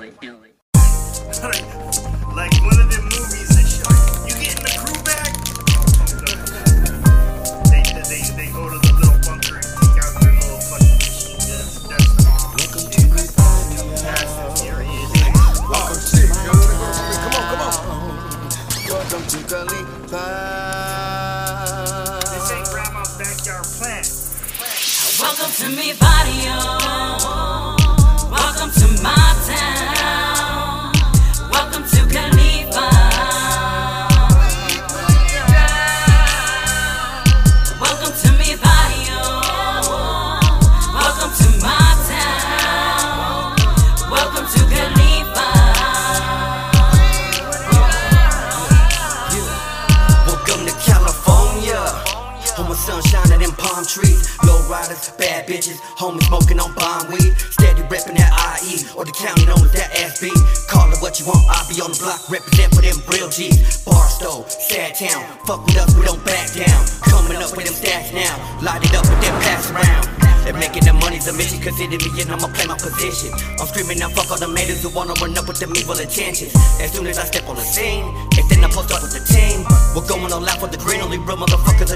Homies 56.01 56.25
smoking 56.25 56.57
on 56.57 56.73
bomb 56.73 57.05
weed. 57.13 57.37
Steady 57.53 57.85
reppin' 57.85 58.17
that 58.17 58.33
IE, 58.65 58.81
or 58.97 59.05
the 59.05 59.13
county 59.13 59.45
known 59.45 59.61
as 59.61 59.73
that 59.77 59.93
SB. 59.93 60.33
Call 60.65 60.89
it 60.89 60.97
what 60.97 61.21
you 61.21 61.29
want, 61.29 61.45
I'll 61.45 61.69
be 61.69 61.77
on 61.77 61.93
the 61.93 61.99
block, 62.01 62.25
represent 62.25 62.73
for 62.73 62.81
them 62.81 62.97
real 63.05 63.29
G's. 63.29 63.85
Barstow, 63.85 64.41
sad 64.49 64.97
town, 64.97 65.21
fuck 65.45 65.61
with 65.61 65.77
us, 65.77 65.93
we 65.93 66.01
don't 66.01 66.23
back 66.25 66.49
down. 66.57 66.81
Coming 67.05 67.37
up 67.37 67.53
with 67.53 67.69
them 67.69 67.77
stacks 67.77 68.09
now, 68.09 68.33
light 68.65 68.81
it 68.81 68.97
up 68.97 69.05
and 69.05 69.21
then 69.21 69.35
pass 69.45 69.69
around. 69.69 70.09
And 70.41 70.57
making 70.57 70.89
the 70.89 70.93
money's 70.97 71.29
a 71.29 71.33
mission, 71.37 71.61
consider 71.61 72.01
me 72.01 72.09
and 72.17 72.33
I'ma 72.33 72.49
play 72.49 72.65
my 72.65 72.73
position. 72.73 73.29
I'm 73.61 73.69
screaming 73.69 74.01
out, 74.01 74.17
fuck 74.17 74.33
all 74.33 74.41
the 74.41 74.49
haters 74.49 74.81
who 74.81 74.89
wanna 74.89 75.13
run 75.21 75.37
up 75.37 75.45
with 75.45 75.61
them 75.61 75.69
evil 75.77 75.93
intentions. 75.93 76.49
As 76.81 76.89
soon 76.89 77.05
as 77.05 77.21
I 77.21 77.29
step 77.29 77.45
on 77.45 77.61
the 77.61 77.61
scene, 77.61 78.09
and 78.09 78.45
then 78.49 78.65
I 78.65 78.69
post 78.73 78.89
up 78.89 79.05
with 79.05 79.13
the 79.13 79.21
team. 79.21 79.61
We're 79.93 80.07
going 80.09 80.33
all 80.33 80.41
out 80.41 80.57
for 80.57 80.65
the 80.65 80.81
green, 80.81 81.05
only 81.05 81.21
real 81.21 81.37
motherfuckers 81.37 81.90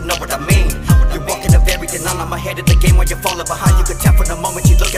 I'm 2.04 2.34
ahead 2.34 2.60
of 2.60 2.66
the 2.66 2.76
game 2.76 2.98
while 2.98 3.06
you're 3.06 3.20
falling 3.20 3.46
behind. 3.46 3.78
You 3.80 3.86
can 3.86 3.98
tell 4.02 4.14
from 4.18 4.28
the 4.28 4.36
moment 4.36 4.68
you 4.68 4.76
look 4.76 4.95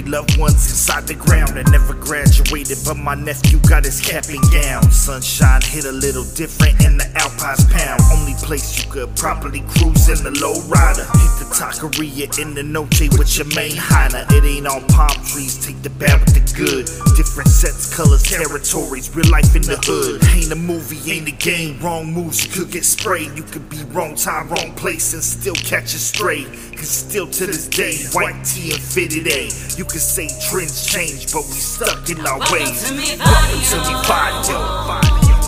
loved 0.00 0.38
ones 0.38 0.64
inside 0.70 1.06
the 1.06 1.14
ground. 1.14 1.58
I 1.58 1.62
never 1.70 1.92
graduated, 1.92 2.78
but 2.86 2.96
my 2.96 3.14
nephew 3.14 3.58
got 3.68 3.84
his 3.84 4.00
cap 4.00 4.24
and 4.30 4.40
gown. 4.50 4.90
Sunshine 4.90 5.60
hit 5.60 5.84
a 5.84 5.92
little 5.92 6.24
different 6.32 6.82
in 6.82 6.96
the 6.96 7.04
Alpines 7.20 7.64
pound. 7.68 8.00
Only 8.10 8.32
place 8.40 8.78
you 8.78 8.81
could 8.92 9.16
properly 9.16 9.64
cruise 9.72 10.12
in 10.12 10.20
the 10.22 10.30
low 10.36 10.52
rider. 10.68 11.08
Hit 11.16 11.32
the 11.40 11.48
taqueria 11.48 12.28
in 12.38 12.52
the 12.52 12.62
noche 12.62 13.08
with 13.16 13.38
your 13.38 13.48
main 13.56 13.72
Heiner. 13.72 14.30
It 14.30 14.44
ain't 14.44 14.66
all 14.66 14.82
palm 14.92 15.16
trees, 15.24 15.56
take 15.64 15.80
the 15.80 15.88
bad 15.88 16.20
with 16.20 16.36
the 16.36 16.44
good. 16.52 16.84
Different 17.16 17.48
sets, 17.48 17.88
colors, 17.88 18.22
territories, 18.22 19.08
real 19.16 19.30
life 19.32 19.56
in 19.56 19.62
the 19.62 19.80
hood. 19.80 20.20
Ain't 20.36 20.52
a 20.52 20.56
movie, 20.56 21.00
ain't 21.10 21.26
a 21.26 21.32
game. 21.32 21.80
Wrong 21.80 22.12
moves, 22.12 22.44
you 22.44 22.52
could 22.52 22.70
get 22.70 22.84
sprayed. 22.84 23.32
You 23.32 23.44
could 23.44 23.66
be 23.70 23.80
wrong 23.96 24.14
time, 24.14 24.50
wrong 24.50 24.74
place, 24.76 25.14
and 25.14 25.24
still 25.24 25.56
catch 25.56 25.94
a 25.96 25.98
stray. 25.98 26.44
Cause 26.76 26.92
still 26.92 27.26
to 27.26 27.46
this 27.46 27.68
day, 27.68 27.96
white 28.12 28.44
tee 28.44 28.72
and 28.72 28.82
fitted 28.82 29.26
A. 29.26 29.48
You 29.80 29.88
could 29.88 30.04
say 30.04 30.28
trends 30.50 30.84
change, 30.84 31.32
but 31.32 31.48
we 31.48 31.56
stuck 31.56 32.10
in 32.10 32.20
our 32.26 32.44
ways. 32.52 32.92
me, 32.92 33.16
Welcome 33.16 33.64
to 33.72 33.78
me, 33.88 33.94
barrio. 34.04 34.60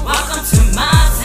Welcome 0.01 0.45
to 0.49 0.77
my 0.77 1.24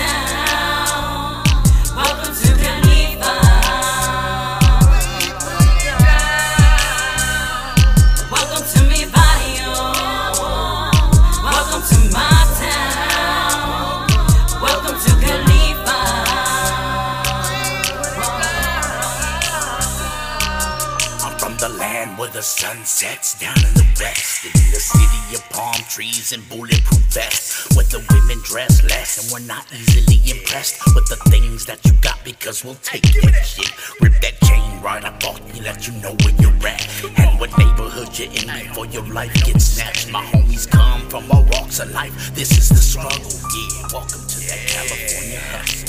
where 22.20 22.30
the 22.32 22.42
sun 22.42 22.76
sets 22.84 23.40
down 23.40 23.56
in 23.56 23.74
the 23.76 23.88
west. 23.98 24.44
In 24.44 24.52
the 24.52 24.84
city 24.84 25.36
of 25.36 25.50
palm 25.52 25.80
trees 25.88 26.34
and 26.34 26.44
bulletproof 26.50 27.00
vests. 27.16 27.74
Where 27.78 27.86
the 27.86 28.04
women 28.12 28.44
dress 28.44 28.84
less 28.84 29.24
and 29.24 29.32
we're 29.32 29.48
not 29.48 29.66
easily 29.72 30.20
impressed 30.30 30.84
with 30.94 31.08
the 31.08 31.16
things 31.32 31.66
that 31.66 31.80
you 31.86 31.94
got 32.02 32.20
because 32.26 32.66
we'll 32.66 32.82
take 32.84 33.04
that 33.24 33.46
shit. 33.46 33.72
Rip 34.02 34.20
that 34.20 34.36
chain 34.44 34.82
right 34.82 35.06
up 35.06 35.24
off 35.24 35.40
you, 35.56 35.64
let 35.64 35.88
you 35.88 35.94
know 36.02 36.12
where 36.20 36.36
you're 36.44 36.68
at. 36.68 36.84
And 37.18 37.40
what 37.40 37.58
neighborhood 37.58 38.12
you're 38.20 38.28
in 38.28 38.68
before 38.68 38.88
your 38.88 39.08
life 39.08 39.34
gets 39.46 39.64
snatched. 39.64 40.12
My 40.12 40.26
homies 40.26 40.70
come 40.70 41.08
from 41.08 41.32
all 41.32 41.46
walks 41.54 41.80
of 41.80 41.90
life. 41.92 42.36
This 42.36 42.52
is 42.52 42.68
the 42.68 42.84
struggle, 42.84 43.32
yeah. 43.56 43.88
Welcome 43.94 44.28
to 44.28 44.40
that 44.44 44.60
California 44.68 45.40
hustle. 45.56 45.89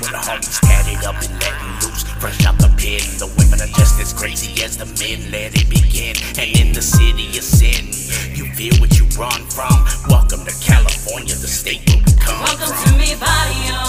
When 0.00 0.12
the 0.12 0.18
homies 0.18 0.60
tatted 0.60 1.04
up 1.04 1.16
and 1.24 1.32
letting 1.40 1.72
loose, 1.80 2.02
fresh 2.20 2.44
out 2.44 2.58
the 2.58 2.68
pen. 2.76 3.00
The 3.16 3.32
women 3.40 3.60
are 3.64 3.72
just 3.80 3.98
as 3.98 4.12
crazy 4.12 4.62
as 4.62 4.76
the 4.76 4.84
men. 5.00 5.30
Let 5.32 5.56
it 5.56 5.68
begin. 5.70 6.16
And 6.36 6.48
in 6.60 6.72
the 6.74 6.82
city 6.82 7.28
of 7.38 7.44
sin, 7.44 7.88
you 8.36 8.44
feel 8.52 8.76
what 8.76 8.92
you 8.98 9.06
run 9.16 9.40
from. 9.48 9.72
Welcome 10.08 10.44
to 10.44 10.52
California, 10.60 11.34
the 11.34 11.48
state 11.48 11.80
where 11.88 11.98
we 12.04 12.12
come 12.20 12.40
Welcome 12.44 12.76
from. 12.76 12.92
to 12.92 12.98
me, 13.00 13.16
barrio. 13.16 13.80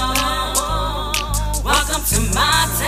Oh. 0.56 1.62
Welcome 1.66 2.04
to 2.08 2.20
my 2.34 2.56
town. 2.80 2.87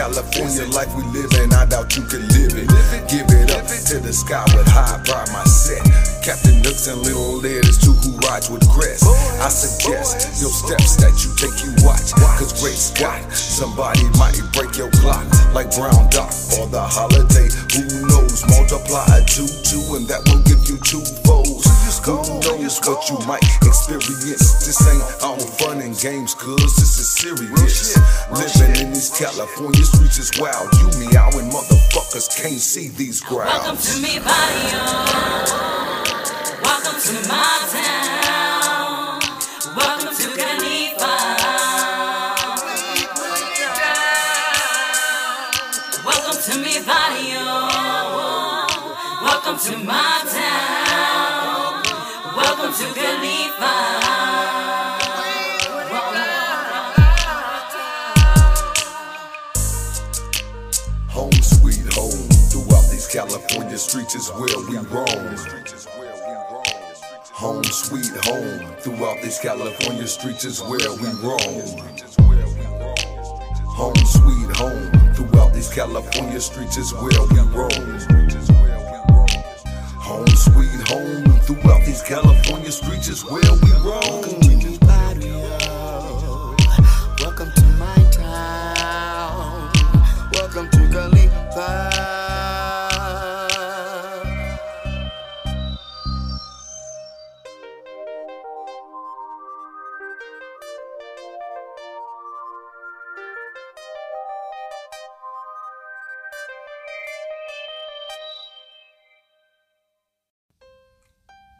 California 0.00 0.64
life 0.72 0.88
we 0.96 1.02
live 1.12 1.30
in, 1.42 1.52
I 1.52 1.66
doubt 1.66 1.94
you 1.94 2.02
can 2.04 2.26
live 2.28 2.56
it. 2.56 2.66
Give 3.10 3.26
it 3.28 3.50
up 3.50 3.66
to 3.66 4.00
the 4.00 4.14
sky 4.14 4.42
with 4.56 4.66
high 4.66 4.98
pride 5.04 5.28
my 5.30 5.44
set. 5.44 6.09
Captain 6.20 6.60
Nooks 6.60 6.86
and 6.86 7.00
Little 7.00 7.40
Led 7.40 7.64
is 7.64 7.80
two 7.80 7.96
who 8.04 8.12
rides 8.28 8.50
with 8.52 8.60
Crest. 8.68 9.08
I 9.40 9.48
suggest 9.48 10.36
your 10.36 10.52
steps 10.52 11.00
that 11.00 11.16
you 11.24 11.32
take, 11.40 11.56
you 11.64 11.72
watch. 11.80 12.12
Cause 12.36 12.52
Great 12.60 12.76
Scott, 12.76 13.24
somebody 13.32 14.04
might 14.20 14.36
break 14.52 14.76
your 14.76 14.92
clock 15.00 15.24
like 15.56 15.72
Brown 15.72 16.12
Doc 16.12 16.28
or 16.60 16.68
the 16.68 16.84
holiday. 16.84 17.48
Who 17.72 18.04
knows? 18.04 18.44
Multiply 18.52 19.24
two, 19.32 19.48
two, 19.64 19.80
and 19.96 20.04
that 20.12 20.20
will 20.28 20.44
give 20.44 20.60
you 20.68 20.76
two 20.84 21.00
foes. 21.24 21.64
Who 22.04 22.20
knows 22.44 22.76
what 22.84 23.00
you 23.08 23.16
might 23.24 23.44
experience? 23.64 24.60
This 24.60 24.76
ain't 24.92 25.24
all 25.24 25.40
fun 25.56 25.80
and 25.80 25.96
games, 25.96 26.36
cuz 26.36 26.76
this 26.76 27.00
is 27.00 27.08
serious. 27.16 27.96
Living 28.28 28.76
in 28.76 28.92
these 28.92 29.08
California 29.08 29.84
streets 29.88 30.20
is 30.20 30.30
wild. 30.36 30.68
You 30.84 30.88
meowing 31.00 31.48
motherfuckers 31.48 32.28
can't 32.36 32.60
see 32.60 32.88
these 32.88 33.24
grounds. 33.24 33.64
Welcome 33.64 33.80
to 33.80 33.94
me, 34.04 34.20
barrio. 34.20 35.79
To 37.00 37.14
my 37.28 37.58
town. 37.72 39.20
Welcome 39.74 40.14
to 40.14 40.26
Khalifa. 40.36 41.14
Welcome 46.04 46.42
to 46.42 46.58
me, 46.58 46.84
barrio. 46.84 47.46
Welcome 49.22 49.58
to 49.58 49.78
my 49.78 50.20
town. 50.28 51.82
Welcome 52.36 52.72
to 52.74 52.86
Khalifa. 52.92 53.74
Home 61.08 61.32
sweet 61.42 61.92
home. 61.94 62.28
Throughout 62.50 62.90
these 62.90 63.06
California 63.06 63.78
streets 63.78 64.14
is 64.14 64.28
where 64.28 64.58
we 64.68 64.76
roam. 64.88 65.59
Sweet 67.82 68.12
home. 68.26 68.76
Throughout 68.80 69.22
these 69.22 69.38
California 69.38 70.06
streets 70.06 70.44
is 70.44 70.60
where 70.60 70.92
we 71.00 71.08
roam. 71.26 71.78
Home 73.64 73.96
sweet 74.04 74.54
home. 74.54 75.14
Throughout 75.14 75.54
these 75.54 75.70
California 75.70 76.40
streets 76.40 76.76
is 76.76 76.92
where 76.92 77.22
we 77.30 77.40
roam. 77.56 77.98
Home 79.96 80.26
sweet 80.26 80.88
home. 80.88 81.24
Throughout 81.40 81.86
these 81.86 82.02
California 82.02 82.70
streets 82.70 83.08
is 83.08 83.24
where 83.24 83.40
we 83.40 83.72
roam. 83.82 84.39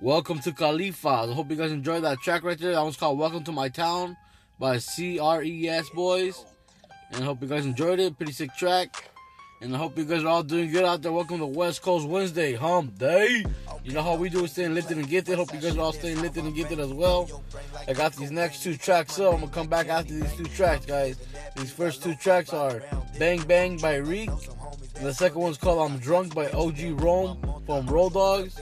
Welcome 0.02 0.38
to 0.40 0.52
Khalifa. 0.52 1.08
I 1.08 1.32
hope 1.34 1.50
you 1.50 1.56
guys 1.56 1.72
enjoyed 1.72 2.04
that 2.04 2.20
track 2.20 2.42
right 2.42 2.58
there. 2.58 2.72
That 2.72 2.80
was 2.82 2.96
called 2.96 3.18
Welcome 3.18 3.44
to 3.44 3.52
My 3.52 3.68
Town 3.68 4.16
by 4.58 4.78
CRES 4.78 5.90
Boys. 5.90 6.42
And 7.12 7.22
I 7.22 7.26
hope 7.26 7.42
you 7.42 7.48
guys 7.48 7.66
enjoyed 7.66 8.00
it. 8.00 8.16
Pretty 8.16 8.32
sick 8.32 8.48
track. 8.56 9.10
And 9.60 9.74
I 9.74 9.78
hope 9.78 9.98
you 9.98 10.06
guys 10.06 10.24
are 10.24 10.28
all 10.28 10.42
doing 10.42 10.72
good 10.72 10.86
out 10.86 11.02
there. 11.02 11.12
Welcome 11.12 11.36
to 11.40 11.46
West 11.46 11.82
Coast 11.82 12.08
Wednesday, 12.08 12.54
Hump 12.54 12.98
Day. 12.98 13.44
You 13.84 13.92
know 13.92 14.00
how 14.00 14.14
we 14.14 14.30
do 14.30 14.42
it, 14.42 14.48
staying 14.48 14.72
lifted 14.72 14.96
and 14.96 15.06
gifted. 15.06 15.36
Hope 15.36 15.52
you 15.52 15.60
guys 15.60 15.76
are 15.76 15.80
all 15.80 15.92
staying 15.92 16.22
lifted 16.22 16.44
and 16.44 16.54
gifted 16.54 16.80
as 16.80 16.94
well. 16.94 17.42
I 17.86 17.92
got 17.92 18.16
these 18.16 18.30
next 18.30 18.62
two 18.62 18.78
tracks 18.78 19.20
up. 19.20 19.34
I'm 19.34 19.40
gonna 19.40 19.52
come 19.52 19.66
back 19.66 19.88
after 19.88 20.14
these 20.14 20.32
two 20.34 20.44
tracks, 20.44 20.86
guys. 20.86 21.18
These 21.56 21.72
first 21.72 22.02
two 22.02 22.14
tracks 22.14 22.54
are 22.54 22.82
Bang 23.18 23.42
Bang 23.42 23.76
by 23.76 23.96
Reek. 23.96 24.30
And 24.96 25.06
the 25.06 25.12
second 25.12 25.42
one's 25.42 25.58
called 25.58 25.90
I'm 25.90 25.98
Drunk 25.98 26.34
by 26.34 26.48
OG 26.52 27.02
Rome 27.02 27.42
from 27.66 27.86
Rowdoggs 27.86 28.58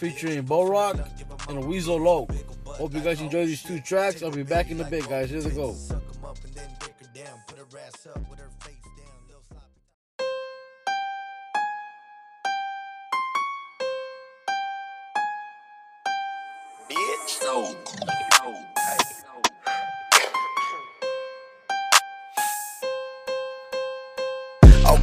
featuring 0.00 0.40
Bo 0.40 0.66
Roc 0.66 0.96
and 1.50 1.62
Weazel 1.64 2.02
Loc. 2.02 2.30
Hope 2.64 2.94
you 2.94 3.00
guys 3.00 3.20
enjoy 3.20 3.44
these 3.44 3.62
two 3.62 3.80
tracks. 3.80 4.22
I'll 4.22 4.30
be 4.30 4.42
back 4.42 4.70
in 4.70 4.80
a 4.80 4.84
bit, 4.84 5.06
guys. 5.06 5.28
Here 5.28 5.42
they 5.42 5.50
go. 5.50 5.76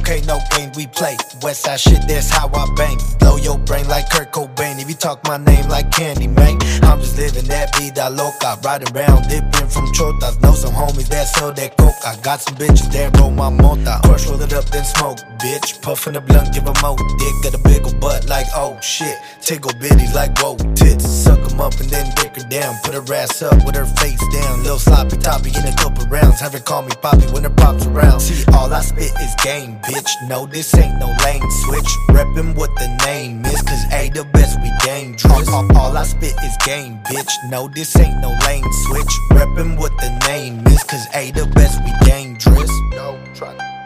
Okay, 0.08 0.24
no 0.24 0.40
game, 0.56 0.72
we 0.74 0.86
play. 0.86 1.16
Westside 1.44 1.76
shit, 1.76 2.00
that's 2.08 2.30
how 2.30 2.48
I 2.48 2.66
bang. 2.76 2.96
Blow 3.18 3.36
your 3.36 3.58
brain 3.58 3.86
like 3.88 4.08
Kurt 4.08 4.32
Cobain. 4.32 4.80
If 4.80 4.88
you 4.88 4.94
talk 4.94 5.22
my 5.24 5.36
name 5.36 5.68
like 5.68 5.90
Candy, 5.90 6.26
man. 6.26 6.56
I'm 6.82 6.98
just 6.98 7.18
living 7.18 7.44
that 7.48 7.76
vida 7.76 8.08
loca. 8.08 8.56
Ride 8.64 8.90
around, 8.90 9.28
dipping 9.28 9.68
from 9.68 9.84
chotas. 9.92 10.40
Know 10.40 10.54
some 10.54 10.72
homies 10.72 11.08
that 11.08 11.28
sell 11.28 11.52
that 11.52 11.76
coke. 11.76 11.92
I 12.06 12.16
Got 12.22 12.40
some 12.40 12.56
bitches 12.56 12.90
that 12.92 13.20
roll 13.20 13.30
my 13.30 13.50
mota. 13.50 14.00
Crush, 14.02 14.26
roll 14.28 14.40
it 14.40 14.54
up, 14.54 14.64
then 14.70 14.86
smoke, 14.86 15.18
bitch. 15.40 15.82
Puffin' 15.82 16.14
the 16.14 16.22
blunt, 16.22 16.54
give 16.54 16.64
a 16.64 16.72
mo. 16.80 16.96
Dick 16.96 17.34
got 17.42 17.52
a 17.52 17.58
big 17.58 17.84
ol' 17.84 17.92
butt 18.00 18.26
like, 18.30 18.46
oh 18.54 18.80
shit. 18.80 19.18
Tickle 19.42 19.72
bitties 19.72 20.14
like, 20.14 20.38
whoa, 20.38 20.56
tits. 20.74 21.27
Up 21.60 21.74
and 21.80 21.90
then 21.90 22.06
dick 22.14 22.36
her 22.36 22.48
down. 22.48 22.76
Put 22.84 22.94
her 22.94 23.14
ass 23.14 23.42
up 23.42 23.64
with 23.66 23.74
her 23.74 23.84
face 23.84 24.22
down. 24.32 24.62
Little 24.62 24.78
sloppy 24.78 25.16
toppy 25.16 25.50
in 25.50 25.64
a 25.66 25.74
couple 25.76 26.06
rounds. 26.06 26.40
Have 26.40 26.52
her 26.52 26.60
call 26.60 26.82
me 26.82 26.92
poppy 27.02 27.26
when 27.32 27.42
her 27.42 27.50
pops 27.50 27.86
around. 27.86 28.20
See, 28.20 28.44
all 28.52 28.72
I 28.72 28.80
spit 28.80 29.12
is 29.20 29.34
game, 29.42 29.78
bitch. 29.80 30.10
No, 30.28 30.46
this 30.46 30.72
ain't 30.74 30.98
no 31.00 31.06
lane 31.24 31.42
switch. 31.64 31.90
Reppin' 32.10 32.54
what 32.54 32.74
the 32.76 32.88
name 33.04 33.44
is, 33.44 33.60
cause 33.62 33.84
A, 33.92 34.08
the 34.10 34.24
best 34.24 34.60
we 34.62 34.70
dangerous. 34.84 35.48
All, 35.48 35.76
all 35.76 35.96
I 35.96 36.04
spit 36.04 36.34
is 36.44 36.56
game, 36.64 37.00
bitch. 37.10 37.32
No, 37.50 37.68
this 37.68 37.96
ain't 37.98 38.20
no 38.20 38.36
lane 38.46 38.64
switch. 38.86 39.12
Reppin' 39.30 39.78
what 39.78 39.96
the 39.98 40.10
name 40.28 40.64
is, 40.66 40.82
cause 40.84 41.06
A, 41.14 41.32
the 41.32 41.46
best 41.46 41.82
we 41.84 41.92
dangerous. 42.06 42.70
No, 42.92 43.18
try 43.34 43.77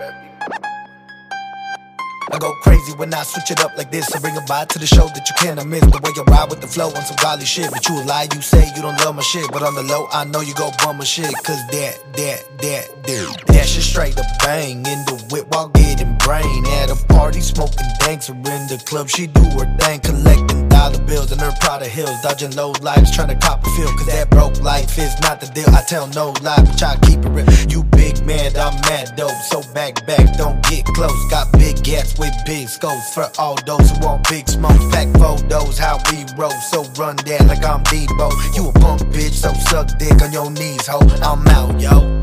I 2.32 2.38
go 2.38 2.55
crazy 2.62 2.93
when 2.96 3.12
I 3.12 3.25
switch 3.25 3.50
it 3.50 3.61
up 3.61 3.76
like 3.76 3.90
this. 3.90 4.14
I 4.17 4.19
bring 4.19 4.34
a 4.38 4.40
vibe 4.40 4.69
to 4.69 4.79
the 4.79 4.87
show 4.87 5.06
that 5.06 5.29
you 5.29 5.34
cannot 5.37 5.67
miss. 5.67 5.82
The 5.82 6.00
way 6.02 6.12
you 6.17 6.23
ride 6.25 6.49
with 6.49 6.62
the 6.62 6.67
flow 6.67 6.88
on 6.88 7.05
some 7.05 7.17
golly 7.20 7.44
shit. 7.44 7.70
But 7.70 7.87
you 7.87 8.00
a 8.00 8.02
lie, 8.05 8.26
you 8.34 8.40
say 8.40 8.73
you 8.75 8.81
don't 8.81 8.99
love 9.05 9.17
my 9.17 9.23
shit. 9.23 9.52
But 9.52 9.62
on 9.62 9.75
the 9.75 9.82
low, 9.82 10.08
I 10.11 10.25
know 10.25 10.40
you 10.40 10.55
go 10.55 10.70
bum 10.82 10.96
my 10.96 11.05
shit. 11.05 11.31
Cause 11.44 11.61
that, 11.69 12.00
that, 12.14 12.40
that, 12.58 13.05
that, 13.05 13.46
that 13.49 13.67
shit 13.69 13.82
straight 13.82 14.19
up 14.19 14.25
bang. 14.40 14.79
In 14.79 15.05
the 15.05 15.23
whip 15.31 15.46
while 15.50 15.69
getting 15.69 16.17
brain. 16.19 16.64
At 16.81 16.88
a 16.88 16.96
party, 17.12 17.40
smoking 17.40 17.87
danks. 17.99 18.31
Or 18.31 18.35
in 18.35 18.64
the 18.73 18.82
club, 18.87 19.11
she 19.11 19.26
do 19.26 19.43
her 19.61 19.69
thing. 19.76 20.00
Collecting 20.00 20.62
dollar 20.82 21.05
bills 21.06 21.31
in 21.31 21.38
her 21.38 21.52
Prada 21.61 21.87
hills. 21.87 22.20
Dodging 22.23 22.55
low 22.56 22.73
lights, 22.82 23.14
trying 23.14 23.29
to 23.29 23.37
cop 23.37 23.64
a 23.64 23.70
feel. 23.76 23.93
Cause 23.99 24.06
that 24.06 24.31
broke 24.31 24.61
life 24.61 24.99
is 24.99 25.14
not 25.20 25.40
the 25.40 25.46
deal. 25.46 25.70
I 25.70 25.82
tell 25.82 26.06
no 26.08 26.34
lie, 26.43 26.62
but 26.67 26.81
y'all 26.81 26.99
keep 27.06 27.25
it 27.25 27.29
real. 27.29 27.46
You 27.69 27.84
big 27.84 28.25
man, 28.26 28.56
I'm 28.56 28.75
mad 28.88 29.14
dope. 29.17 29.31
So 29.50 29.62
back, 29.75 30.06
back, 30.06 30.37
don't 30.37 30.61
get 30.69 30.84
close. 30.87 31.20
Got 31.31 31.52
big 31.52 31.82
gats 31.82 32.19
with 32.19 32.34
big 32.44 32.69
scopes 32.69 33.14
for 33.14 33.31
all 33.38 33.56
those 33.67 33.90
who 33.90 34.06
want 34.06 34.29
big 34.29 34.49
smoke. 34.49 34.81
Fact 34.93 35.17
photos, 35.19 35.79
how 35.79 35.99
we 36.11 36.25
roll. 36.37 36.58
So 36.73 36.82
run 36.99 37.17
that 37.17 37.46
like 37.46 37.64
I'm 37.64 37.82
Debo. 37.85 38.28
You 38.56 38.69
a 38.69 38.73
punk 38.73 39.02
bitch, 39.14 39.35
so 39.44 39.52
suck 39.70 39.87
dick 39.99 40.20
on 40.23 40.32
your 40.32 40.50
knees, 40.50 40.87
ho. 40.87 40.99
I'm 41.23 41.46
out, 41.49 41.81
yo. 41.81 42.19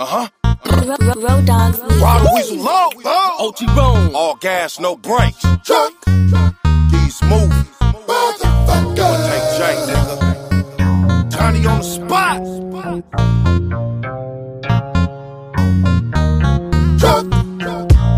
Uh 0.00 0.06
huh. 0.06 0.28
Road 1.16 1.44
dogs. 1.44 1.80
Ride 1.80 2.24
a 2.24 2.34
weasel 2.34 2.56
low, 2.58 2.90
low. 3.04 3.27
OG 3.38 3.62
Rome. 3.76 4.16
All 4.16 4.34
gas, 4.36 4.80
no 4.80 4.96
brakes. 4.96 5.40
Truck. 5.64 5.94
He's 6.90 7.22
moving. 7.22 7.66
Motherfucker. 8.08 9.12
Take 9.28 9.48
J, 9.58 9.60
nigga. 9.88 11.30
Johnny 11.30 11.66
on 11.66 11.78
the 11.78 11.84
spot. 11.84 12.38
Truck. 16.98 17.24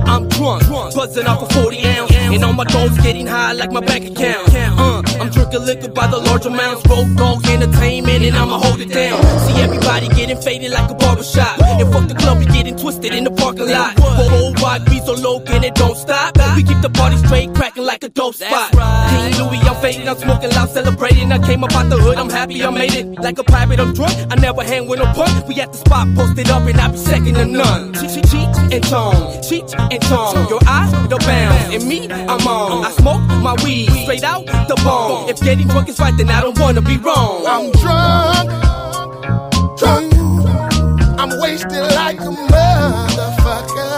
I'm 0.06 0.28
drunk, 0.28 0.94
buzzing 0.94 1.26
off 1.26 1.42
a 1.42 1.54
40 1.54 1.86
ounce, 1.86 2.09
and 2.32 2.44
all 2.44 2.52
my 2.52 2.64
goals 2.64 2.96
getting 2.98 3.26
high 3.26 3.52
like 3.52 3.72
my 3.72 3.80
bank 3.80 4.10
account. 4.10 4.54
Uh, 4.54 5.02
I'm 5.20 5.30
drinking 5.30 5.64
liquor 5.64 5.88
by 5.88 6.06
the 6.06 6.18
large 6.18 6.46
amounts, 6.46 6.86
road 6.86 7.16
dogs 7.16 7.48
entertainment, 7.48 8.24
and 8.24 8.36
I'ma 8.36 8.58
hold 8.58 8.80
it 8.80 8.90
down. 8.90 9.22
See 9.40 9.60
everybody 9.60 10.08
getting 10.08 10.40
faded 10.40 10.72
like 10.72 10.90
a 10.90 10.94
barbershop, 10.94 11.60
and 11.60 11.92
fuck 11.92 12.08
the 12.08 12.14
club, 12.14 12.38
we 12.38 12.46
getting 12.46 12.76
twisted 12.76 13.12
in 13.12 13.24
the 13.24 13.30
parking 13.30 13.68
lot. 13.68 13.98
Whole 13.98 14.54
wide 14.62 14.84
beat 14.86 15.02
so 15.04 15.14
low, 15.14 15.40
and 15.46 15.64
it 15.64 15.74
don't 15.74 15.96
stop. 15.96 16.36
We 16.56 16.62
keep 16.62 16.80
the 16.80 16.90
party 16.90 17.16
straight, 17.18 17.54
cracking 17.54 17.84
like 17.84 18.04
a 18.04 18.08
dope 18.08 18.34
spot. 18.34 18.72
King 18.72 19.34
Louis, 19.38 19.60
I'm 19.68 19.76
faded, 19.80 20.08
I'm 20.08 20.16
smoking 20.16 20.50
loud, 20.50 20.70
celebrating. 20.70 21.32
I 21.32 21.38
came 21.38 21.64
up 21.64 21.72
out 21.74 21.88
the 21.90 21.96
hood, 21.96 22.16
I'm 22.16 22.30
happy 22.30 22.62
I 22.64 22.70
made 22.70 22.94
it. 22.94 23.06
Like 23.18 23.38
a 23.38 23.44
pirate, 23.44 23.80
I'm 23.80 23.92
drunk, 23.92 24.14
I 24.30 24.36
never 24.36 24.62
hang 24.62 24.88
with 24.88 24.98
no 24.98 25.06
punk. 25.12 25.46
We 25.48 25.60
at 25.60 25.72
the 25.72 25.78
spot, 25.78 26.08
posted 26.14 26.48
up, 26.50 26.62
and 26.62 26.80
I 26.80 26.88
be 26.90 26.96
second 26.96 27.34
to 27.34 27.44
none. 27.44 27.94
Cheat, 27.94 28.10
cheat, 28.10 28.24
cheat, 28.30 28.56
and 28.72 28.84
tone, 28.84 29.42
cheat, 29.42 29.74
and 29.78 30.02
tone. 30.02 30.48
Your 30.48 30.60
eyes, 30.66 30.92
the 31.08 31.18
bounce, 31.18 31.74
and 31.74 31.88
me, 31.88 32.08
I'm 32.28 32.46
on. 32.46 32.84
I 32.84 32.90
smoke 32.92 33.20
my 33.42 33.54
weed 33.64 33.90
straight 34.02 34.24
out 34.24 34.46
the 34.46 34.80
bone. 34.84 35.28
If 35.28 35.40
getting 35.40 35.68
drunk 35.68 35.88
is 35.88 35.98
right, 35.98 36.16
then 36.16 36.30
I 36.30 36.40
don't 36.40 36.58
wanna 36.58 36.82
be 36.82 36.96
wrong. 36.98 37.44
I'm 37.46 37.70
drunk. 37.72 38.50
Drunk. 39.78 40.12
I'm 41.20 41.38
wasted 41.40 41.82
like 41.94 42.20
a. 42.20 42.30
Motherfucker. 42.50 43.89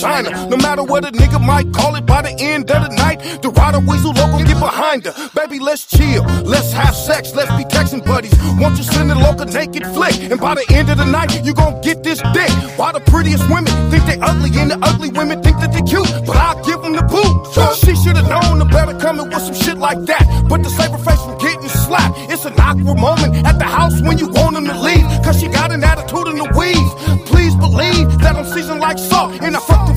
No 0.00 0.56
matter 0.58 0.84
what 0.84 1.04
a 1.04 1.10
nigga 1.10 1.44
might 1.44 1.72
call 1.72 1.96
it, 1.96 2.06
by 2.06 2.22
the 2.22 2.30
end 2.38 2.70
of 2.70 2.88
the 2.88 2.94
night, 2.94 3.18
the 3.42 3.50
rider 3.50 3.80
weasel 3.80 4.12
logo 4.12 4.38
get 4.44 4.60
behind 4.60 5.04
her. 5.04 5.12
Baby, 5.34 5.58
let's 5.58 5.86
chill, 5.86 6.22
let's 6.44 6.70
have 6.72 6.94
sex, 6.94 7.34
let's 7.34 7.50
be 7.56 7.64
texting 7.64 8.04
buddies. 8.06 8.32
Won't 8.60 8.78
you 8.78 8.84
send 8.84 9.10
a 9.10 9.18
local 9.18 9.46
naked 9.46 9.84
flick? 9.88 10.14
And 10.30 10.38
by 10.38 10.54
the 10.54 10.64
end 10.70 10.88
of 10.88 10.98
the 10.98 11.04
night, 11.04 11.44
you 11.44 11.52
gon' 11.52 11.80
get 11.80 12.04
this 12.04 12.22
dick. 12.32 12.50
Why 12.78 12.92
the 12.92 13.00
prettiest 13.00 13.42
women 13.50 13.74
think 13.90 14.06
they 14.06 14.18
ugly, 14.20 14.50
and 14.60 14.70
the 14.70 14.78
ugly 14.82 15.10
women 15.10 15.42
think 15.42 15.58
that 15.58 15.72
they 15.72 15.82
cute, 15.82 16.06
but 16.24 16.36
I'll 16.36 16.62
give 16.62 16.80
them 16.80 16.94
the 16.94 17.02
boot. 17.02 17.34
She 17.82 17.96
should've 17.96 18.28
known 18.28 18.60
the 18.60 18.66
better 18.70 18.96
coming 19.00 19.26
with 19.26 19.42
some 19.42 19.54
shit 19.54 19.78
like 19.78 19.98
that. 20.06 20.22
But 20.48 20.62
to 20.62 20.70
save 20.70 20.94
face 21.02 21.22
from 21.26 21.38
getting 21.38 21.68
slapped, 21.68 22.14
it's 22.30 22.44
an 22.44 22.54
awkward 22.60 22.98
moment 22.98 23.34
at 23.46 23.58
the 23.58 23.64
house 23.66 24.00
when 24.02 24.18
you 24.18 24.28
want 24.28 24.54
them 24.54 24.66
to 24.66 24.78
leave. 24.78 25.02
Cause 25.24 25.40
she 25.40 25.48
got 25.48 25.72
an 25.72 25.82
attitude 25.82 26.28
in 26.28 26.36
the 26.38 26.46
weeds. 26.54 26.92
Please 27.28 27.54
believe 27.56 28.06
that 28.22 28.36
I'm 28.36 28.44
seasoned 28.44 28.80
like 28.80 28.98
salt, 28.98 29.32
and 29.42 29.56
I 29.56 29.60
fucking 29.60 29.87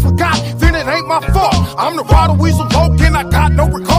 I'm 1.82 1.96
the 1.96 2.04
rider 2.04 2.34
weasel 2.34 2.68
Logan, 2.68 3.16
I 3.16 3.24
got 3.24 3.54
no 3.54 3.68
recall. 3.68 3.91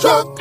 Some 0.00 0.40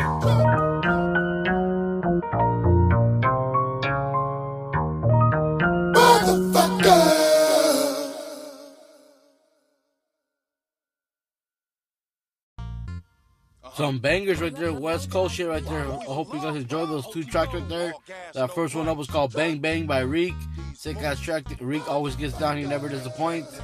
bangers 14.00 14.40
right 14.40 14.56
there, 14.56 14.72
West 14.72 15.12
Coast 15.12 15.36
shit 15.36 15.50
right 15.50 15.66
there. 15.66 15.86
I 15.86 16.04
hope 16.06 16.34
you 16.34 16.40
guys 16.40 16.56
enjoy 16.56 16.86
those 16.86 17.06
two 17.12 17.26
tracks 17.26 17.54
right 17.54 17.68
there. 17.68 17.94
That 18.34 18.56
first 18.56 18.76
one 18.76 18.88
up 18.88 18.96
was 18.96 19.08
called 19.08 19.34
Bang 19.34 19.60
Bang 19.60 19.86
by 19.86 20.00
Reek. 20.00 20.36
Sick 20.74 20.96
ass 20.98 21.20
track. 21.20 21.44
Reek 21.60 21.86
always 21.90 22.16
gets 22.16 22.38
down, 22.40 22.58
he 22.58 22.64
never 22.64 22.88
disappoints. 22.88 23.60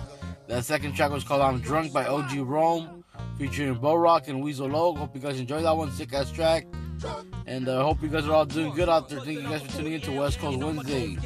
That 0.47 0.65
second 0.65 0.93
track 0.95 1.11
was 1.11 1.23
called 1.23 1.41
I'm 1.41 1.59
Drunk 1.61 1.93
by 1.93 2.05
OG 2.05 2.35
Rome, 2.39 3.04
featuring 3.37 3.75
Bo 3.75 3.95
Roc 3.95 4.27
and 4.27 4.43
Weazel 4.43 4.71
Loc. 4.71 4.97
Hope 4.97 5.15
you 5.15 5.21
guys 5.21 5.39
enjoy 5.39 5.61
that 5.61 5.75
one. 5.75 5.91
Sick 5.91 6.13
ass 6.13 6.31
track. 6.31 6.65
And 7.47 7.69
I 7.69 7.73
uh, 7.73 7.83
hope 7.83 8.01
you 8.01 8.09
guys 8.09 8.27
are 8.27 8.33
all 8.33 8.45
doing 8.45 8.73
good 8.73 8.89
out 8.89 9.07
there. 9.09 9.19
Thank 9.19 9.41
you 9.41 9.47
guys 9.47 9.61
for 9.61 9.77
tuning 9.77 9.93
in 9.93 10.01
to 10.01 10.11
West 10.11 10.39
Coast 10.39 10.57
Wednesday. 10.57 11.17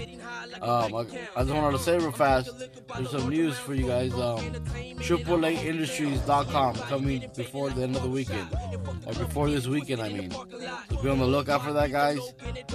Um, 0.61 0.95
I, 0.95 1.05
I 1.35 1.43
just 1.43 1.53
wanted 1.53 1.77
to 1.77 1.83
say 1.83 1.97
real 1.97 2.11
fast, 2.11 2.51
there's 2.95 3.11
some 3.11 3.29
news 3.29 3.57
for 3.57 3.73
you 3.73 3.87
guys. 3.87 4.13
Um, 4.13 4.53
AAAindustries.com 4.99 6.75
coming 6.75 7.29
before 7.35 7.69
the 7.69 7.83
end 7.83 7.95
of 7.95 8.03
the 8.03 8.09
weekend, 8.09 8.47
or 9.05 9.13
before 9.13 9.49
this 9.49 9.67
weekend, 9.67 10.01
I 10.01 10.09
mean. 10.09 10.31
So 10.31 10.45
be 11.01 11.09
on 11.09 11.19
the 11.19 11.25
lookout 11.25 11.63
for 11.63 11.71
that, 11.73 11.91
guys. 11.91 12.19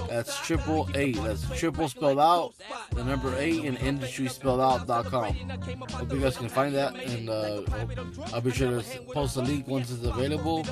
That's 0.09 0.39
triple 0.45 0.89
eight. 0.95 1.17
That's 1.17 1.47
triple 1.59 1.87
spelled 1.87 2.19
out, 2.19 2.55
the 2.91 3.03
number 3.03 3.33
eight, 3.37 3.63
and 3.65 3.77
industry 3.77 4.27
spelled 4.27 4.61
out.com. 4.61 5.33
Hope 5.33 6.13
you 6.13 6.19
guys 6.19 6.37
can 6.37 6.49
find 6.49 6.73
that, 6.75 6.95
and 6.95 7.29
uh, 7.29 7.61
I'll 8.33 8.41
be 8.41 8.51
sure 8.51 8.81
to 8.81 9.01
post 9.13 9.37
a 9.37 9.41
link 9.41 9.67
once 9.67 9.91
it's 9.91 10.03
available. 10.03 10.65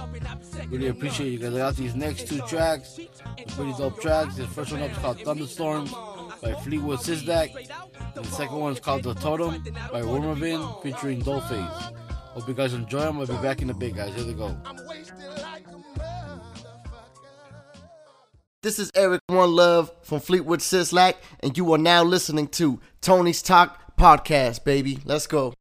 Really 0.69 0.87
appreciate 0.87 1.29
you 1.29 1.39
guys. 1.39 1.53
I 1.53 1.57
got 1.57 1.75
these 1.75 1.95
next 1.95 2.27
two 2.27 2.39
tracks, 2.47 2.62
pretty 3.55 3.73
dope 3.77 3.99
tracks. 4.01 4.35
The 4.35 4.47
first 4.47 4.71
one 4.71 4.81
up 4.81 4.91
is 4.91 4.97
called 4.97 5.19
Thunderstorms 5.19 5.91
by 6.41 6.53
Fleetwood 6.63 6.99
Sizlack. 6.99 7.55
And 8.15 8.25
the 8.25 8.31
second 8.31 8.59
one 8.59 8.73
is 8.73 8.79
called 8.79 9.03
The 9.03 9.13
Totem 9.15 9.63
by 9.91 10.01
Wormavin 10.01 10.81
featuring 10.81 11.21
Doeface. 11.21 11.95
Hope 12.09 12.47
you 12.47 12.53
guys 12.53 12.73
enjoy 12.73 13.01
them. 13.01 13.19
I'll 13.19 13.27
be 13.27 13.33
back 13.35 13.61
in 13.61 13.69
a 13.69 13.73
bit, 13.73 13.95
guys. 13.95 14.13
Here 14.15 14.23
they 14.23 14.33
go. 14.33 14.57
This 18.61 18.79
is 18.79 18.91
Eric 18.95 19.21
One 19.27 19.53
Love 19.53 19.91
from 20.03 20.21
Fleetwood 20.21 20.59
Sizlack, 20.59 21.15
and 21.41 21.57
you 21.57 21.71
are 21.73 21.77
now 21.77 22.03
listening 22.03 22.47
to 22.49 22.79
Tony's 23.01 23.41
Talk 23.41 23.97
Podcast, 23.97 24.63
baby. 24.63 24.99
Let's 25.03 25.27
go. 25.27 25.53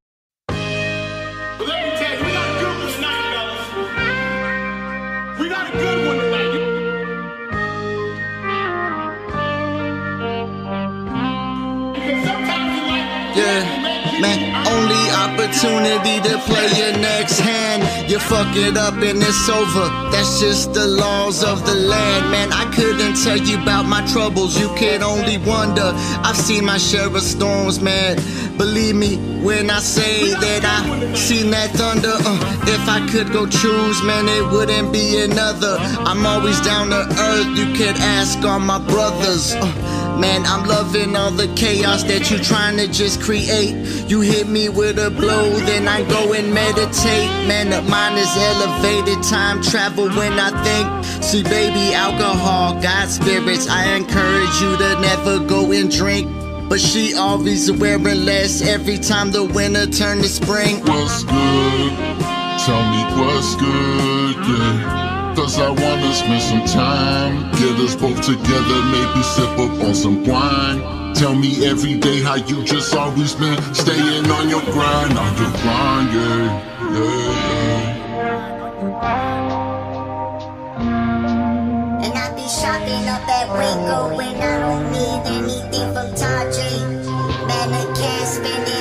Man, 14.22 14.38
only 14.72 15.02
opportunity 15.26 16.16
to 16.28 16.38
play 16.46 16.68
your 16.78 16.96
next 16.98 17.40
hand. 17.40 17.82
You 18.08 18.18
fuck 18.20 18.54
it 18.56 18.76
up 18.76 18.94
and 18.94 19.20
it's 19.20 19.48
over. 19.48 19.86
That's 20.12 20.40
just 20.40 20.72
the 20.72 20.86
laws 20.86 21.42
of 21.42 21.66
the 21.66 21.74
land, 21.74 22.30
man. 22.30 22.52
I 22.52 22.64
couldn't 22.72 23.16
tell 23.24 23.36
you 23.36 23.60
about 23.60 23.84
my 23.86 24.06
troubles, 24.06 24.58
you 24.58 24.68
could 24.76 25.02
only 25.02 25.38
wonder. 25.38 25.90
I've 26.26 26.36
seen 26.36 26.64
my 26.64 26.78
share 26.78 27.08
of 27.08 27.22
storms, 27.22 27.80
man. 27.80 28.16
Believe 28.56 28.94
me 28.94 29.16
when 29.42 29.70
I 29.70 29.80
say 29.80 30.34
that 30.34 30.62
I 30.64 31.14
seen 31.14 31.50
that 31.50 31.70
thunder. 31.70 32.14
Uh, 32.14 32.64
if 32.76 32.88
I 32.88 33.00
could 33.10 33.32
go 33.32 33.46
choose, 33.46 34.02
man, 34.04 34.28
it 34.28 34.44
wouldn't 34.52 34.92
be 34.92 35.22
another. 35.24 35.76
I'm 36.08 36.24
always 36.24 36.60
down 36.60 36.90
to 36.90 37.02
earth, 37.28 37.58
you 37.58 37.66
could 37.74 37.96
ask 37.98 38.38
all 38.44 38.60
my 38.60 38.78
brothers. 38.78 39.54
Uh, 39.54 39.91
Man, 40.20 40.44
I'm 40.46 40.66
loving 40.68 41.16
all 41.16 41.30
the 41.30 41.52
chaos 41.56 42.02
that 42.04 42.30
you 42.30 42.38
trying 42.38 42.76
to 42.76 42.86
just 42.86 43.20
create. 43.20 43.74
You 44.08 44.20
hit 44.20 44.46
me 44.48 44.68
with 44.68 44.98
a 44.98 45.10
blow, 45.10 45.50
then 45.60 45.88
I 45.88 46.02
go 46.08 46.32
and 46.32 46.52
meditate. 46.52 47.28
Man, 47.48 47.70
the 47.70 47.82
mind 47.82 48.18
is 48.18 48.30
elevated, 48.36 49.22
time 49.24 49.62
travel 49.62 50.08
when 50.10 50.38
I 50.38 50.50
think. 50.62 51.22
See, 51.22 51.42
baby, 51.42 51.94
alcohol, 51.94 52.80
God 52.80 53.08
spirits, 53.08 53.68
I 53.68 53.94
encourage 53.96 54.60
you 54.60 54.76
to 54.76 55.00
never 55.00 55.44
go 55.46 55.72
and 55.72 55.90
drink. 55.90 56.30
But 56.68 56.80
she 56.80 57.14
always 57.14 57.70
wearing 57.70 58.24
less 58.24 58.62
every 58.62 58.98
time 58.98 59.30
the 59.30 59.44
winter 59.44 59.86
turn 59.86 60.18
to 60.18 60.28
spring. 60.28 60.80
What's 60.86 61.24
good? 61.24 61.92
Tell 62.64 62.82
me 62.90 63.02
what's 63.18 63.54
good, 63.56 64.36
yeah. 64.46 65.11
Cause 65.34 65.58
I 65.58 65.70
wanna 65.70 66.12
spend 66.12 66.42
some 66.42 66.64
time. 66.66 67.50
Get 67.52 67.78
us 67.80 67.96
both 67.96 68.20
together, 68.20 68.78
maybe 68.92 69.22
sip 69.22 69.58
up 69.58 69.80
on 69.82 69.94
some 69.94 70.24
wine. 70.26 71.14
Tell 71.14 71.34
me 71.34 71.66
every 71.66 71.94
day 71.98 72.22
how 72.22 72.34
you 72.34 72.62
just 72.64 72.94
always 72.94 73.34
been 73.34 73.58
staying 73.74 74.30
on 74.30 74.48
your 74.48 74.62
grind, 74.62 75.16
on 75.18 75.36
your 75.40 75.50
grind, 75.62 76.12
yeah, 76.12 76.60
yeah. 76.94 78.02
And 82.04 82.14
I 82.14 82.34
be 82.34 82.46
shopping 82.48 83.08
up 83.08 83.28
at 83.28 83.48
Waco 83.56 84.16
when 84.16 84.36
I 84.36 84.58
don't 84.64 84.90
need 84.92 85.22
anything 85.36 85.92
from 85.94 86.08
Tajay. 86.14 86.76
Man, 87.48 87.72
I 87.72 87.84
can't 87.96 88.28
spend 88.28 88.68
it 88.68 88.71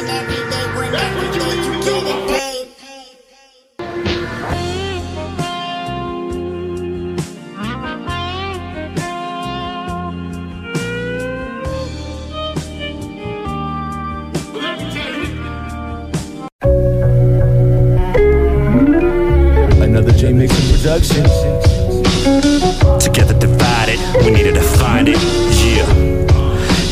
Together 22.99 23.33
divided, 23.39 23.97
we 24.25 24.29
needed 24.29 24.55
to 24.55 24.61
find 24.61 25.07
it. 25.07 25.17
Yeah, 25.63 25.87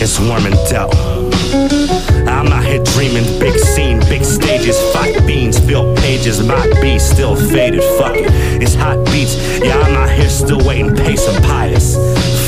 it's 0.02 0.18
warm 0.22 0.46
and 0.46 0.56
doubt. 0.70 0.96
I'm 2.26 2.48
out 2.48 2.64
here 2.64 2.82
dreaming, 2.82 3.26
big 3.42 3.60
scene, 3.60 4.00
big 4.08 4.24
stages, 4.24 4.80
fight 4.94 5.20
beans, 5.28 5.60
fill 5.60 5.94
pages. 5.98 6.42
My 6.42 6.66
beat 6.82 7.02
still 7.02 7.36
faded, 7.36 7.84
fuck 7.98 8.16
it. 8.16 8.32
It's 8.64 8.74
hot 8.74 9.04
beats, 9.08 9.36
yeah, 9.60 9.78
I'm 9.78 9.94
out 9.98 10.10
here 10.12 10.30
still 10.30 10.66
waiting, 10.66 10.96
pace 10.96 11.28
and 11.28 11.44
pious. 11.44 11.98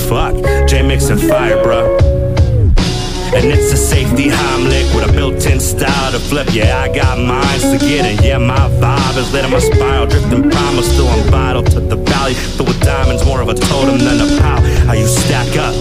Fuck, 0.08 0.36
J 0.70 0.88
Mix 0.88 1.10
and 1.10 1.20
fire, 1.20 1.58
bruh. 1.58 2.00
And 3.36 3.46
it's 3.46 3.74
a 3.74 3.78
safety 3.78 4.30
Heimlich 4.30 4.96
with 4.96 5.10
a 5.10 5.12
built-in 5.12 5.60
style 5.60 6.12
to 6.14 6.20
flip. 6.20 6.48
Yeah, 6.54 6.80
I 6.80 6.96
got 6.96 7.20
minds 7.20 7.64
to 7.64 7.78
get 7.78 8.06
in. 8.06 8.24
Yeah, 8.24 8.38
my 8.38 8.56
vibe 8.56 9.01
drivers, 9.12 9.34
letting 9.34 9.52
my 9.52 9.60
spiral 9.60 10.08
drifting 10.08 10.50
primal. 10.50 10.84
Still 10.84 11.08
I'm 11.08 11.30
vital 11.30 11.64
to 11.64 11.80
the 11.80 11.96
valley. 11.96 12.34
Filled 12.34 12.70
with 12.70 12.82
diamonds, 12.82 13.26
more 13.26 13.42
of 13.42 13.50
a 13.50 13.54
totem 13.54 14.00
than 14.00 14.22
a 14.22 14.42
pile. 14.42 14.62
How 14.86 14.94
you 14.94 15.08
stack 15.08 15.58
up? 15.58 15.76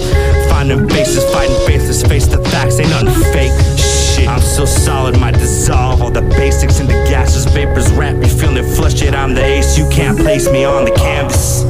Finding 0.51 0.89
faces, 0.89 1.25
fighting 1.33 1.57
faces, 1.67 2.03
face 2.03 2.27
the 2.27 2.43
facts, 2.51 2.79
ain't 2.81 2.91
nothing 2.91 3.23
fake. 3.33 3.53
Shit, 3.79 4.29
I'm 4.29 4.41
so 4.41 4.65
solid, 4.65 5.19
my 5.19 5.31
dissolve 5.31 6.03
all 6.03 6.11
the 6.11 6.23
basics 6.23 6.81
into 6.81 6.95
gases, 7.09 7.45
vapors, 7.47 7.91
wrap 7.93 8.17
me 8.17 8.29
feeling 8.29 8.65
flushed. 8.65 9.03
Yet 9.03 9.15
I'm 9.15 9.35
the 9.35 9.45
ace, 9.45 9.79
you 9.79 9.89
can't 9.91 10.19
place 10.19 10.51
me 10.51 10.65
on 10.65 10.85
the 10.85 10.93
canvas. 10.93 11.63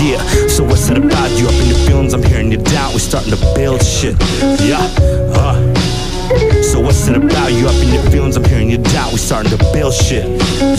Yeah, 0.00 0.22
so 0.48 0.64
what's 0.64 0.88
it 0.88 0.98
about? 0.98 1.30
You 1.38 1.46
up 1.46 1.54
in 1.54 1.66
your 1.66 1.78
feelings? 1.86 2.14
I'm 2.14 2.22
hearing 2.22 2.50
you 2.50 2.58
doubt. 2.58 2.94
We 2.94 3.00
starting 3.00 3.30
to 3.32 3.54
build 3.54 3.84
shit. 3.84 4.16
Yeah, 4.60 4.80
uh. 5.36 5.91
What's 6.82 7.06
it 7.06 7.16
about? 7.16 7.52
You 7.52 7.68
up 7.68 7.76
in 7.76 7.94
your 7.94 8.02
feelings? 8.10 8.36
I'm 8.36 8.44
hearing 8.44 8.68
your 8.68 8.82
doubt. 8.82 9.12
We 9.12 9.18
starting 9.18 9.56
to 9.56 9.58
build 9.72 9.94
shit. 9.94 10.26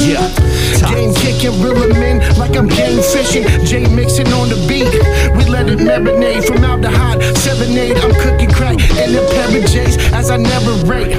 Yeah. 0.04 0.28
Game 0.92 1.14
kicking, 1.16 1.56
reeling 1.64 1.98
men 1.98 2.20
like 2.38 2.58
I'm 2.58 2.68
game 2.68 3.02
fishing. 3.02 3.48
J 3.66 3.88
mixing 3.88 4.28
on 4.34 4.50
the 4.50 4.60
beat. 4.68 4.92
We 5.38 5.50
let 5.50 5.70
it 5.70 5.80
marinate 5.80 6.46
from 6.46 6.64
out 6.66 6.82
the 6.82 6.90
hot 6.90 7.24
serenade. 7.38 7.98
I'm 7.98 8.14
cooking 8.20 8.52
crack 8.52 8.78
and 9.00 9.16
pair 9.32 9.48
of 9.48 9.66
J's 9.72 9.96
as 10.12 10.30
I 10.30 10.38
never 10.38 10.74
rate. 10.86 11.16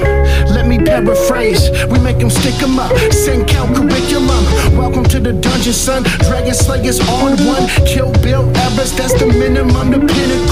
Let 0.52 0.66
me 0.66 0.78
paraphrase. 0.78 1.70
We 1.88 1.98
make 2.00 2.18
them 2.18 2.30
stick 2.30 2.60
'em 2.62 2.78
up. 2.78 2.92
Send 3.10 3.48
Cal 3.48 3.66
curriculum. 3.66 4.44
Welcome 4.76 5.04
to 5.04 5.18
the 5.18 5.32
dungeon, 5.32 5.72
son. 5.72 6.02
Dragon 6.28 6.54
Slayers 6.54 7.00
on 7.08 7.32
one. 7.46 7.66
Kill 7.86 8.12
Bill 8.22 8.44
Evers, 8.68 8.92
that's 8.92 9.14
the 9.14 9.26
minimum, 9.26 9.90
the 9.90 10.00
pinnacle. 10.12 10.43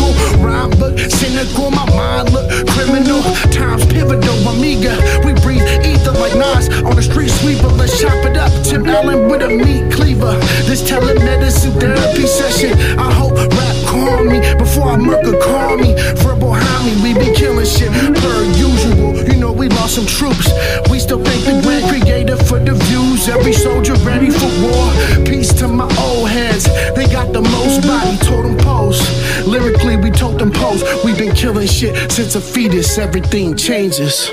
Up. 9.09 9.31
With 9.31 9.43
a 9.43 9.49
meat 9.49 9.93
cleaver. 9.93 10.35
This 10.69 10.83
telemedicine 10.83 11.79
therapy 11.81 12.27
session. 12.27 12.73
I 12.99 13.13
hope 13.13 13.37
rap 13.37 13.77
call 13.87 14.25
me 14.25 14.41
before 14.57 14.91
I 14.91 14.97
murder 14.97 15.39
call 15.41 15.77
me. 15.77 15.95
Verbal 16.23 16.55
homie, 16.55 17.03
we 17.03 17.15
be 17.15 17.35
killing 17.35 17.67
shit 17.67 17.91
per 18.21 18.43
usual. 18.57 19.17
You 19.29 19.39
know 19.39 19.53
we 19.53 19.69
lost 19.69 19.95
some 19.95 20.07
troops. 20.07 20.51
We 20.91 20.99
still 20.99 21.23
thank 21.23 21.45
the 21.45 21.61
grand 21.63 21.89
creator 21.89 22.37
for 22.37 22.59
the 22.59 22.75
views. 22.75 23.29
Every 23.29 23.53
soldier 23.53 23.95
ready 24.05 24.31
for 24.31 24.51
war. 24.63 25.25
Peace 25.25 25.53
to 25.55 25.69
my 25.69 25.89
old 25.99 26.29
heads. 26.29 26.65
They 26.95 27.07
got 27.07 27.33
the 27.33 27.43
most 27.43 27.83
body 27.87 28.17
totem 28.19 28.57
pose. 28.59 29.01
Lyrically, 29.47 29.97
we 29.97 30.11
totem 30.11 30.51
pose. 30.51 30.83
We've 31.05 31.19
been 31.19 31.35
killing 31.35 31.69
shit 31.69 32.11
since 32.11 32.35
a 32.35 32.41
fetus. 32.41 32.99
Everything 32.99 33.57
changes. 33.57 34.31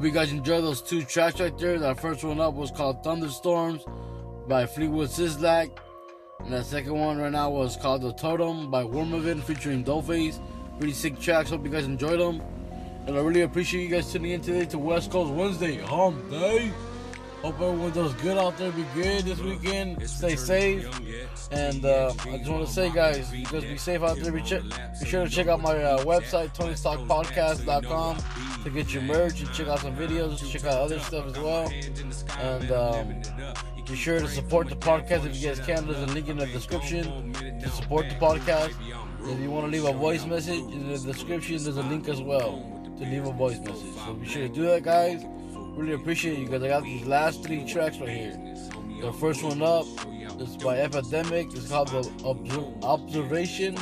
Hope 0.00 0.06
you 0.06 0.12
guys 0.12 0.32
enjoyed 0.32 0.64
those 0.64 0.80
two 0.80 1.02
tracks 1.02 1.40
right 1.40 1.58
there. 1.58 1.78
That 1.78 2.00
first 2.00 2.24
one 2.24 2.40
up 2.40 2.54
was 2.54 2.70
called 2.70 3.04
Thunderstorms 3.04 3.84
by 4.48 4.64
Fleetwood 4.64 5.10
Sizlack. 5.10 5.76
And 6.38 6.54
that 6.54 6.64
second 6.64 6.94
one 6.94 7.18
right 7.18 7.30
now 7.30 7.50
was 7.50 7.76
called 7.76 8.00
The 8.00 8.14
Totem 8.14 8.70
by 8.70 8.82
Wormavin 8.82 9.42
featuring 9.42 9.84
Doeface. 9.84 10.40
Pretty 10.78 10.94
sick 10.94 11.20
tracks. 11.20 11.50
Hope 11.50 11.64
you 11.64 11.70
guys 11.70 11.84
enjoyed 11.84 12.18
them. 12.18 12.40
And 13.06 13.14
I 13.14 13.20
really 13.20 13.42
appreciate 13.42 13.82
you 13.82 13.90
guys 13.90 14.10
tuning 14.10 14.30
in 14.30 14.40
today 14.40 14.64
to 14.70 14.78
West 14.78 15.10
Coast 15.10 15.34
Wednesday 15.34 15.76
Hump 15.82 16.30
Day. 16.30 16.72
Hope 17.42 17.54
everyone 17.54 17.90
does 17.92 18.12
good 18.14 18.36
out 18.36 18.58
there. 18.58 18.70
Be 18.70 18.84
good 18.94 19.24
this 19.24 19.38
weekend. 19.38 20.06
Stay 20.08 20.36
safe. 20.36 20.86
And 21.50 21.82
uh, 21.86 22.12
I 22.20 22.36
just 22.36 22.50
want 22.50 22.66
to 22.66 22.72
say, 22.72 22.90
guys, 22.90 23.32
you 23.32 23.46
guys 23.46 23.64
be 23.64 23.78
safe 23.78 24.02
out 24.02 24.18
there. 24.18 24.30
Be, 24.30 24.42
be 24.42 25.06
sure 25.06 25.24
to 25.24 25.30
check 25.30 25.46
out 25.46 25.62
my 25.62 25.82
uh, 25.82 26.04
website, 26.04 26.54
TonysTalkPodcast.com, 26.54 28.18
to 28.62 28.70
get 28.70 28.92
your 28.92 29.02
merch 29.04 29.40
and 29.40 29.50
check 29.54 29.68
out 29.68 29.78
some 29.78 29.96
videos. 29.96 30.46
Check 30.50 30.64
out 30.64 30.82
other 30.82 31.00
stuff 31.00 31.28
as 31.28 31.38
well. 31.38 31.72
And 32.40 32.70
um, 32.72 33.22
be 33.88 33.96
sure 33.96 34.20
to 34.20 34.28
support 34.28 34.68
the 34.68 34.76
podcast 34.76 35.24
if 35.24 35.34
you 35.36 35.48
guys 35.48 35.60
can. 35.60 35.86
There's 35.86 36.10
a 36.10 36.14
link 36.14 36.28
in 36.28 36.36
the 36.36 36.46
description 36.46 37.32
to 37.32 37.68
support 37.70 38.10
the 38.10 38.16
podcast. 38.16 38.74
If 39.22 39.40
you 39.40 39.50
want 39.50 39.64
to 39.64 39.72
leave 39.72 39.86
a 39.86 39.94
voice 39.94 40.26
message 40.26 40.60
in 40.60 40.88
the 40.88 40.98
description, 40.98 41.62
there's 41.62 41.78
a 41.78 41.82
link 41.82 42.06
as 42.08 42.20
well 42.20 42.66
to 42.98 43.04
leave 43.04 43.26
a 43.26 43.32
voice 43.32 43.58
message. 43.60 43.94
So 44.04 44.12
be 44.12 44.28
sure 44.28 44.42
to 44.42 44.48
do 44.48 44.66
that, 44.66 44.82
guys. 44.82 45.24
Really 45.76 45.92
appreciate 45.94 46.38
you 46.38 46.46
guys. 46.46 46.62
I 46.62 46.68
got 46.68 46.82
these 46.82 47.06
last 47.06 47.42
three 47.44 47.64
tracks 47.66 47.98
right 47.98 48.08
here. 48.08 48.38
The 49.00 49.12
first 49.14 49.42
one 49.42 49.62
up 49.62 49.86
is 50.40 50.56
by 50.58 50.76
Epademik. 50.78 51.54
It's 51.56 51.68
called 51.68 51.88
The 51.88 52.10
Obser- 52.24 52.84
Observation, 52.86 53.76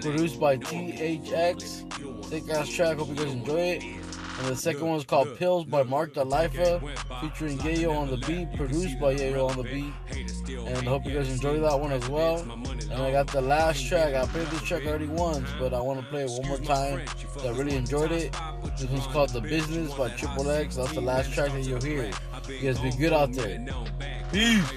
produced 0.00 0.38
by 0.38 0.56
THX. 0.58 2.24
Sick 2.26 2.48
ass 2.50 2.68
track. 2.68 2.98
Hope 2.98 3.08
you 3.08 3.14
guys 3.16 3.32
enjoy 3.32 3.60
it. 3.60 3.82
And 4.38 4.46
the 4.48 4.56
second 4.56 4.86
one 4.86 4.96
is 4.98 5.04
called 5.04 5.36
Pills 5.36 5.66
by 5.66 5.82
Mark 5.82 6.14
tha 6.14 6.24
Lifa, 6.24 6.80
featuring 7.20 7.58
Yayo 7.58 7.94
on 7.96 8.08
the 8.08 8.16
beat, 8.18 8.52
produced 8.56 8.98
by 8.98 9.14
Yayo 9.14 9.48
on 9.50 9.56
the 9.56 9.62
beat. 9.64 9.92
And 10.66 10.78
I 10.78 10.90
hope 10.90 11.04
you 11.06 11.12
guys 11.12 11.28
enjoy 11.30 11.58
that 11.60 11.78
one 11.78 11.92
as 11.92 12.08
well. 12.08 12.38
And 12.92 13.00
I 13.00 13.10
got 13.10 13.26
the 13.28 13.40
last 13.40 13.86
track. 13.86 14.14
I 14.14 14.26
played 14.26 14.46
this 14.48 14.62
track 14.62 14.84
already 14.84 15.06
once, 15.06 15.48
but 15.58 15.72
I 15.72 15.80
want 15.80 16.00
to 16.00 16.06
play 16.06 16.24
it 16.24 16.30
one 16.30 16.46
more 16.46 16.58
time. 16.58 17.00
I 17.42 17.48
really 17.48 17.74
enjoyed 17.74 18.12
it. 18.12 18.36
This 18.78 18.84
one's 18.90 19.06
called 19.06 19.30
The 19.30 19.40
Business 19.40 19.94
by 19.94 20.10
Triple 20.10 20.50
X. 20.50 20.76
That's 20.76 20.92
the 20.92 21.00
last 21.00 21.32
track 21.32 21.52
that 21.52 21.62
you'll 21.62 21.80
hear. 21.80 22.10
You 22.48 22.60
guys 22.60 22.78
be 22.80 22.90
good 22.90 23.14
out 23.14 23.32
there. 23.32 23.64
Peace. 24.30 24.72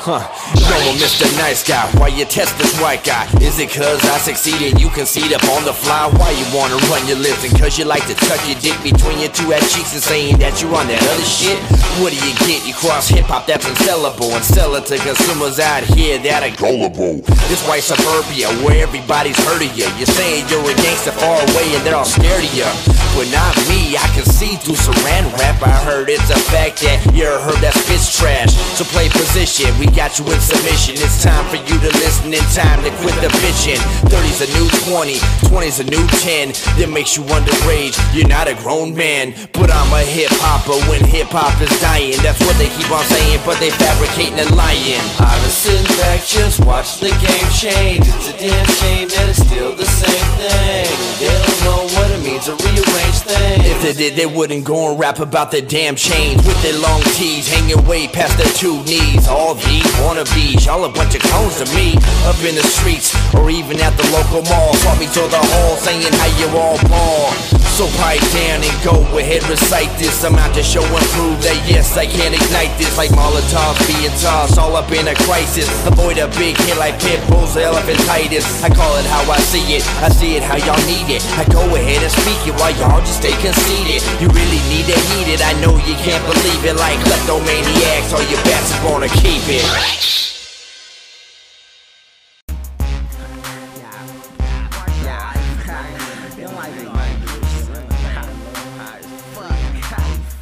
Huh. 0.00 0.24
Yo, 0.56 0.96
Mr. 0.96 1.28
Nice 1.36 1.60
Guy. 1.60 1.84
Why 2.00 2.08
you 2.08 2.24
test 2.24 2.56
this 2.56 2.72
white 2.80 3.04
guy? 3.04 3.28
Is 3.44 3.60
it 3.60 3.68
cause 3.68 4.00
I 4.08 4.16
succeed 4.16 4.56
and 4.64 4.80
you 4.80 4.88
concede 4.96 5.36
up 5.36 5.44
on 5.52 5.68
the 5.68 5.76
fly? 5.76 6.08
Why 6.16 6.32
you 6.32 6.48
wanna 6.56 6.80
run 6.88 7.04
your 7.04 7.20
lips 7.20 7.44
and 7.44 7.52
cause 7.60 7.76
you 7.76 7.84
like 7.84 8.08
to 8.08 8.16
tuck 8.24 8.40
your 8.48 8.56
dick 8.64 8.80
between 8.80 9.20
your 9.20 9.28
two 9.28 9.52
ass 9.52 9.68
cheeks 9.68 9.92
and 9.92 10.00
saying 10.00 10.38
that 10.40 10.64
you 10.64 10.72
on 10.72 10.88
that 10.88 11.04
other 11.04 11.28
shit? 11.28 11.60
What 12.00 12.16
do 12.16 12.18
you 12.24 12.32
get? 12.48 12.64
You 12.64 12.72
cross 12.72 13.12
hip 13.12 13.28
hop 13.28 13.44
that's 13.44 13.68
unsellable 13.68 14.32
and 14.32 14.40
sell 14.40 14.72
it 14.80 14.88
to 14.88 14.96
consumers 15.04 15.60
out 15.60 15.84
here 15.84 16.16
that 16.24 16.48
are 16.48 16.54
gullible. 16.56 17.20
This 17.52 17.60
white 17.68 17.84
suburbia 17.84 18.48
where 18.64 18.80
everybody's 18.80 19.36
heard 19.44 19.60
of 19.60 19.68
you. 19.76 19.84
You're 20.00 20.08
saying 20.16 20.48
you're 20.48 20.64
a 20.64 20.74
gangster 20.80 21.12
far 21.12 21.44
away 21.52 21.76
and 21.76 21.84
they're 21.84 22.00
all 22.00 22.08
scared 22.08 22.40
of 22.40 22.52
you. 22.56 22.64
But 23.12 23.28
not 23.36 23.52
me, 23.68 24.00
I 24.00 24.08
can 24.16 24.24
see 24.24 24.56
through 24.56 24.80
saran 24.80 25.28
wrap. 25.36 25.60
I 25.60 25.76
heard 25.84 26.08
it's 26.08 26.30
a 26.32 26.40
fact 26.48 26.80
that 26.88 27.04
you're 27.12 27.36
heard 27.36 27.60
that 27.60 27.76
spits 27.76 28.16
trash. 28.16 28.54
So 28.78 28.88
play 28.88 29.12
position, 29.12 29.68
we 29.76 29.89
got 29.94 30.18
you 30.18 30.24
in 30.30 30.40
submission. 30.40 30.94
It's 30.98 31.22
time 31.22 31.44
for 31.50 31.56
you 31.56 31.76
to 31.80 31.90
listen 32.00 32.32
and 32.32 32.46
time 32.54 32.82
to 32.84 32.90
quit 33.02 33.14
the 33.20 33.30
bitching. 33.42 33.80
30's 34.10 34.46
a 34.46 34.48
new 34.54 34.66
20, 34.90 35.18
20's 35.50 35.80
a 35.80 35.86
new 35.86 36.04
10. 36.22 36.52
That 36.78 36.90
makes 36.90 37.16
you 37.16 37.22
underage, 37.30 37.96
you're 38.14 38.28
not 38.28 38.48
a 38.48 38.54
grown 38.54 38.94
man. 38.94 39.34
But 39.52 39.70
I'm 39.70 39.92
a 39.92 40.02
hip 40.04 40.30
hopper 40.40 40.78
when 40.90 41.04
hip 41.04 41.28
hop 41.30 41.54
is 41.60 41.72
dying. 41.80 42.18
That's 42.22 42.40
what 42.40 42.56
they 42.56 42.68
keep 42.72 42.90
on 42.90 43.04
saying, 43.04 43.40
but 43.44 43.58
they 43.58 43.70
fabricating 43.70 44.38
and 44.38 44.52
lying. 44.56 45.02
I 45.18 45.34
was 45.42 45.52
sitting 45.52 45.86
back, 45.98 46.24
just 46.24 46.64
watch 46.64 47.00
the 47.00 47.10
game 47.18 47.50
change. 47.52 48.06
It's 48.06 48.30
a 48.30 48.36
damn 48.38 48.66
shame 48.80 49.08
that 49.08 49.26
it's 49.28 49.42
still 49.42 49.74
the 49.74 49.86
same 49.86 50.30
thing. 50.38 50.90
They 51.18 51.30
don't 51.30 51.60
know 51.66 51.99
to 52.18 52.56
rearrange 52.64 53.20
things. 53.22 53.68
If 53.68 53.82
they 53.82 53.92
did, 53.92 54.16
they 54.16 54.26
wouldn't 54.26 54.64
go 54.64 54.90
and 54.90 54.98
rap 54.98 55.20
about 55.20 55.50
their 55.50 55.60
damn 55.60 55.94
chains 55.94 56.40
with 56.46 56.56
their 56.62 56.78
long 56.80 57.02
tees 57.14 57.46
hanging 57.46 57.84
way 57.86 58.08
past 58.08 58.38
their 58.38 58.50
two 58.54 58.82
knees. 58.84 59.28
All 59.28 59.54
these 59.54 59.86
wannabes, 60.02 60.64
y'all 60.64 60.84
a 60.84 60.88
bunch 60.88 61.14
of 61.14 61.22
clones 61.22 61.60
to 61.62 61.66
me. 61.76 61.94
Up 62.24 62.38
in 62.42 62.56
the 62.56 62.64
streets 62.64 63.14
or 63.34 63.50
even 63.50 63.78
at 63.80 63.94
the 63.96 64.06
local 64.10 64.42
mall. 64.48 64.74
Saw 64.74 64.96
me 64.98 65.06
to 65.06 65.22
the 65.28 65.42
hall 65.52 65.76
saying 65.76 66.12
how 66.16 66.30
you 66.40 66.48
all 66.56 66.78
ball. 66.88 67.30
So 67.76 67.86
pipe 67.96 68.20
down 68.32 68.60
and 68.60 68.76
go 68.84 68.96
ahead, 69.16 69.44
recite 69.48 69.92
this. 69.96 70.24
I'm 70.24 70.34
out 70.34 70.54
to 70.54 70.62
show 70.62 70.84
and 70.84 71.06
prove 71.16 71.40
that 71.44 71.56
yes, 71.68 71.96
I 71.96 72.04
can 72.04 72.34
ignite 72.34 72.72
this 72.76 72.96
like 72.98 73.10
Molotovs 73.10 73.80
being 73.88 74.12
tossed 74.20 74.58
all 74.58 74.76
up 74.76 74.90
in 74.92 75.08
a 75.08 75.14
crisis. 75.24 75.68
Avoid 75.86 76.18
a 76.18 76.28
big 76.36 76.56
hit 76.60 76.76
like 76.76 77.00
pit 77.00 77.20
bulls, 77.28 77.56
elephantitis. 77.56 78.44
I 78.64 78.68
call 78.68 78.96
it 78.96 79.06
how 79.06 79.24
I 79.30 79.38
see 79.40 79.64
it. 79.76 79.84
I 80.04 80.08
see 80.08 80.36
it 80.36 80.42
how 80.42 80.56
y'all 80.56 80.80
need 80.84 81.08
it. 81.08 81.24
I 81.40 81.44
go 81.48 81.64
ahead 81.76 81.99
and 82.02 82.12
speak 82.12 82.40
it 82.48 82.54
while 82.58 82.72
y'all 82.76 83.00
just 83.00 83.20
stay 83.20 83.32
conceited. 83.40 84.00
You 84.20 84.28
really 84.32 84.60
need 84.72 84.86
to 84.88 84.96
heed 85.12 85.28
it. 85.28 85.40
I 85.44 85.52
know 85.60 85.76
you 85.84 85.94
can't 86.00 86.24
believe 86.24 86.64
it 86.64 86.76
like 86.76 86.98
kleptomaniacs. 87.04 88.12
All 88.12 88.24
your 88.28 88.42
bats 88.44 88.72
are 88.74 88.82
gonna 88.88 89.08
keep 89.08 89.42
it. 89.48 89.64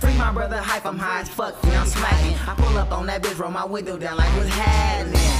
Free 0.00 0.14
my 0.14 0.32
brother 0.32 0.58
hype, 0.58 0.86
I'm 0.86 0.98
high 0.98 1.20
as 1.20 1.28
fuck, 1.28 1.54
and 1.64 1.74
I'm 1.74 1.86
smacking. 1.86 2.34
I 2.46 2.54
pull 2.54 2.78
up 2.78 2.92
on 2.92 3.06
that 3.06 3.22
bitch, 3.22 3.38
roll 3.38 3.50
my 3.50 3.64
window 3.64 3.98
down 3.98 4.16
like 4.16 4.30
what's 4.36 4.48
happening. 4.50 5.37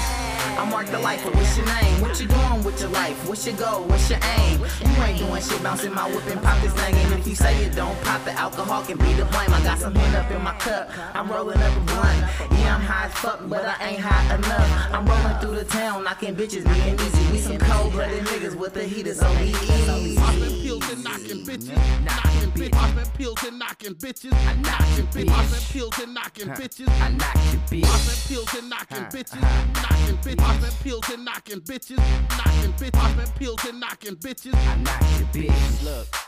I'm 0.58 0.70
Mark 0.70 0.86
tha 0.86 0.98
Lifa. 0.98 1.32
What's 1.34 1.56
your 1.56 1.66
name? 1.66 2.00
What 2.00 2.20
you 2.20 2.26
doing 2.26 2.64
with 2.64 2.80
your 2.80 2.90
life? 2.90 3.28
What's 3.28 3.46
your 3.46 3.54
goal? 3.56 3.84
What's 3.84 4.10
your 4.10 4.18
aim? 4.38 4.60
You 4.60 5.02
ain't 5.04 5.18
doing 5.18 5.40
shit, 5.40 5.62
bouncing 5.62 5.94
my 5.94 6.10
whip 6.10 6.26
and 6.26 6.42
pop 6.42 6.60
this 6.62 6.72
thing. 6.72 6.96
And 6.96 7.14
if 7.14 7.28
you 7.28 7.36
say 7.36 7.54
it 7.64 7.76
don't 7.76 7.96
pop, 8.02 8.24
the 8.24 8.32
alcohol 8.32 8.82
can 8.82 8.98
be 8.98 9.12
the 9.14 9.24
blame. 9.26 9.52
I 9.54 9.62
got 9.62 9.78
some 9.78 9.94
hit 9.94 10.14
up 10.16 10.28
in 10.32 10.42
my 10.42 10.54
cup. 10.58 10.90
I'm 11.14 11.30
rolling 11.30 11.62
up 11.62 11.76
a 11.76 11.80
blunt. 11.80 12.18
Yeah, 12.58 12.74
I'm 12.74 12.80
high 12.80 13.06
as 13.06 13.12
fuck, 13.14 13.48
but 13.48 13.64
I 13.64 13.90
ain't 13.90 14.00
high 14.00 14.34
enough. 14.34 14.92
I'm 14.92 15.06
rolling 15.06 15.38
through 15.40 15.54
the 15.62 15.64
town, 15.64 16.02
knocking 16.02 16.34
bitches, 16.34 16.64
being 16.64 16.98
easy. 17.06 17.32
We 17.32 17.38
some 17.38 17.58
cold 17.58 17.92
blooded 17.92 18.24
niggas 18.24 18.56
with 18.56 18.74
the 18.74 18.82
heaters 18.82 19.22
on 19.22 19.36
we 19.40 19.50
easy. 19.50 20.16
Popping 20.16 20.60
pills 20.60 20.90
and 20.90 21.04
knocking 21.04 21.44
bitches. 21.46 21.78
Knocking 22.04 22.50
bitches. 22.50 22.72
Popping 22.72 23.10
pills 23.16 23.44
and 23.44 23.58
knocking 23.60 23.94
bitches. 23.94 24.32
I 24.32 24.54
knocking 24.56 25.06
bitches. 25.06 25.28
Popping 25.28 25.64
pills 25.72 25.98
and 26.00 26.14
knocking 26.14 26.48
bitches. 26.48 26.88
I 27.00 27.08
knock 27.10 27.36
your 27.52 27.62
bitch. 27.70 27.86
Popping 27.86 28.20
pills 28.26 28.54
and 28.58 28.68
knocking 28.68 29.04
bitches. 29.14 29.40
Knocking 29.82 30.18
bitches. 30.18 30.47
Popping 30.48 30.76
pills 30.82 31.10
and 31.10 31.24
knocking 31.26 31.60
bitches. 31.60 31.98
Knocking 32.38 32.72
bitches. 32.72 32.92
Popping 32.92 33.32
pills 33.32 33.64
and 33.68 33.78
knocking 33.78 34.16
bitches. 34.16 34.54
I 34.54 34.76
knock 34.76 35.02
your 35.18 35.28
bitch. 35.28 35.84
Look. 35.84 36.27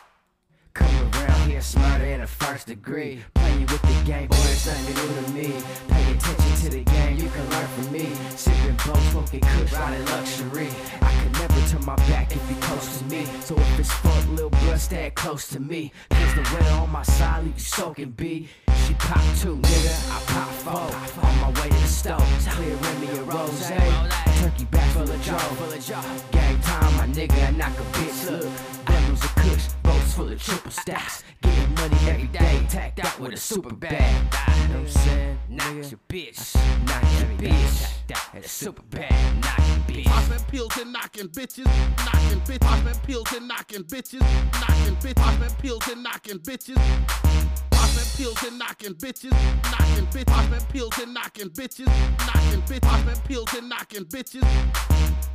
Come 0.74 1.10
around 1.14 1.50
here 1.50 1.60
smarter 1.60 2.04
in 2.04 2.20
a 2.20 2.26
first 2.26 2.66
degree. 2.68 3.22
Playing 3.34 3.66
with 3.66 3.82
the 3.82 4.04
game, 4.04 4.28
boy, 4.28 4.36
it's 4.36 4.62
something 4.62 4.94
new 4.94 5.22
to 5.22 5.30
me. 5.32 5.62
Pay 5.88 6.12
attention 6.12 6.56
to 6.62 6.70
the 6.70 6.84
game, 6.84 7.16
you 7.16 7.28
can 7.28 7.50
learn 7.50 7.66
from 7.66 7.92
me. 7.92 8.12
Sipping 8.36 8.76
both, 8.86 9.10
smoking 9.10 9.40
kush, 9.40 9.72
riding 9.72 10.04
luxury. 10.06 10.68
I 11.02 11.22
could 11.22 11.32
never 11.32 11.68
turn 11.68 11.84
my 11.84 11.96
back 12.08 12.30
if 12.32 12.50
you 12.50 12.56
close 12.56 12.98
to 12.98 13.04
me. 13.06 13.24
So 13.40 13.56
if 13.56 13.80
it's 13.80 13.92
fuck, 13.92 14.28
little 14.30 14.50
blood, 14.50 14.78
stand 14.78 15.14
close 15.14 15.48
to 15.48 15.60
me. 15.60 15.92
Cause 16.10 16.34
the 16.34 16.42
weather 16.54 16.76
on 16.76 16.90
my 16.90 17.02
side, 17.02 17.44
leave 17.44 17.54
you 17.54 17.60
soaking 17.60 18.10
B. 18.10 18.48
She 18.86 18.94
pop 18.94 19.22
two, 19.38 19.56
nigga, 19.56 19.94
I 20.10 20.20
pop 20.32 20.48
four. 20.48 21.26
On 21.28 21.40
my 21.40 21.60
way 21.60 21.68
to 21.68 21.74
the 21.74 21.86
stove, 21.86 22.46
clear 22.48 22.74
Remy 22.76 23.08
and 23.18 23.32
Rose. 23.32 23.68
Turkey 24.40 24.64
back 24.66 24.90
full 24.92 25.02
of 25.02 25.22
jaw. 25.22 26.02
Gang 26.30 26.60
time, 26.60 26.96
my 26.96 27.06
nigga, 27.06 27.38
and 27.48 27.58
knock 27.58 27.72
a 27.78 27.82
bitch. 27.92 28.30
Look, 28.30 28.89
bundles 29.20 29.24
of 29.24 29.34
kush, 29.36 29.68
boats 29.82 30.14
full 30.14 30.28
of 30.28 30.42
triple 30.42 30.70
stacks. 30.70 31.22
Getting 31.42 31.74
money 31.74 31.96
every 32.08 32.26
day, 32.26 32.66
tacked 32.68 33.00
out 33.00 33.20
with 33.20 33.32
a 33.32 33.36
super 33.36 33.74
bag. 33.74 33.92
You 33.92 34.68
know 34.68 34.74
what 34.74 34.80
I'm 34.80 34.88
saying? 34.88 35.38
Knock 35.48 35.74
your 35.74 36.00
bitch. 36.08 36.54
Knock 36.86 37.02
your 37.18 37.50
bitch. 37.50 37.88
Tacked 38.08 38.44
a 38.44 38.48
super 38.48 38.82
bag. 38.82 39.12
Knock 39.42 39.58
your 39.58 39.96
bitch. 39.96 40.04
Popping 40.04 40.44
pills 40.48 40.76
and 40.78 40.92
knocking 40.92 41.28
bitches. 41.28 41.66
Knocking 42.04 42.40
bitches. 42.40 42.60
Popping 42.60 43.00
pills 43.06 43.32
and 43.32 43.48
knocking 43.48 43.84
bitches. 43.84 44.20
Knocking 44.60 44.96
bitches. 44.96 45.14
Popping 45.14 45.54
pills 45.58 45.88
and 45.88 46.02
knocking 46.02 46.38
bitches. 46.38 46.76
Popping 47.70 48.06
pills 48.16 48.42
and 48.44 48.58
knocking 48.58 48.94
bitches. 48.94 49.32
Knocking 49.70 50.06
bitches. 50.06 50.26
Popping 50.26 50.66
pills 50.72 50.98
and 50.98 51.14
knocking 51.14 51.50
bitches. 51.50 51.86
Knocking 52.26 52.62
bitches. 52.62 52.80
Popping 52.82 53.22
pills 53.26 53.54
and 53.54 53.68
knocking 53.68 54.04
bitches. 54.04 55.29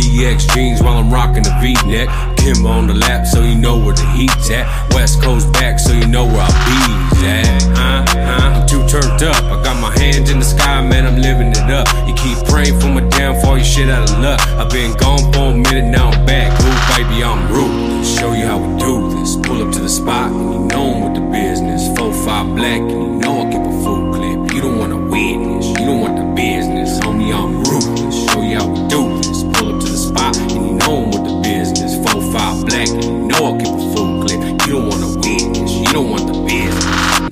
X, 0.00 0.46
TX 0.46 0.54
jeans 0.54 0.82
while 0.82 0.96
I'm 0.96 1.12
rocking 1.12 1.42
the 1.42 1.54
V-neck. 1.60 2.08
Kimbo 2.36 2.68
on 2.68 2.86
the 2.86 2.94
lap, 2.94 3.26
so 3.26 3.42
you 3.42 3.54
know 3.54 3.76
where 3.78 3.94
the 3.94 4.06
heat's 4.16 4.50
at. 4.50 4.66
West 4.94 5.22
Coast 5.22 5.52
back, 5.52 5.78
so 5.78 5.92
you 5.92 6.06
know 6.06 6.24
where 6.24 6.40
I 6.40 6.52
be's 6.64 7.22
at. 7.24 7.62
Uh, 7.76 8.04
uh, 8.18 8.60
I'm 8.60 8.66
too 8.66 8.86
turned 8.88 9.22
up. 9.22 9.36
I 9.44 9.62
got 9.62 9.80
my 9.80 9.92
hands 9.98 10.30
in 10.30 10.38
the 10.38 10.44
sky, 10.44 10.82
man, 10.82 11.06
I'm 11.06 11.20
living 11.20 11.50
it 11.50 11.70
up. 11.70 11.86
You 12.08 12.14
keep 12.14 12.38
praying 12.48 12.78
for 12.80 12.88
my 12.88 13.06
downfall, 13.08 13.58
you 13.58 13.64
shit 13.64 13.90
out 13.90 14.10
of 14.10 14.18
luck. 14.18 14.40
I've 14.56 14.70
been 14.70 14.96
gone 14.96 15.32
for 15.32 15.52
a 15.52 15.54
minute, 15.54 15.90
now 15.90 16.10
I'm 16.10 16.26
back. 16.26 16.50
Ooh, 16.60 16.96
baby, 16.96 17.22
I'm 17.22 17.52
ruthless. 17.52 18.18
Show 18.18 18.32
you 18.32 18.46
how 18.46 18.58
we 18.58 18.78
do 18.78 19.10
this. 19.18 19.36
Pull 19.36 19.62
up 19.62 19.72
to 19.74 19.80
the 19.80 19.88
spot, 19.88 20.30
and 20.30 20.54
you 20.54 20.60
know 20.68 20.94
I'm 20.94 21.12
with 21.12 21.14
the 21.20 21.26
business. 21.30 21.88
4-5 21.98 22.56
black, 22.56 22.80
and 22.80 22.90
you 22.90 23.18
know 23.20 23.42
I 23.42 23.52
keep 23.52 23.60
a 23.60 23.84
full 23.84 24.12
clip. 24.14 24.54
You 24.54 24.62
don't 24.62 24.78
wanna 24.78 24.96
witness, 24.96 25.68
you 25.68 25.86
don't 25.86 26.00
want 26.00 26.16
the 26.16 26.24
business. 26.34 26.98
Homie, 27.00 27.34
I'm 27.34 27.62
ruthless. 27.64 27.99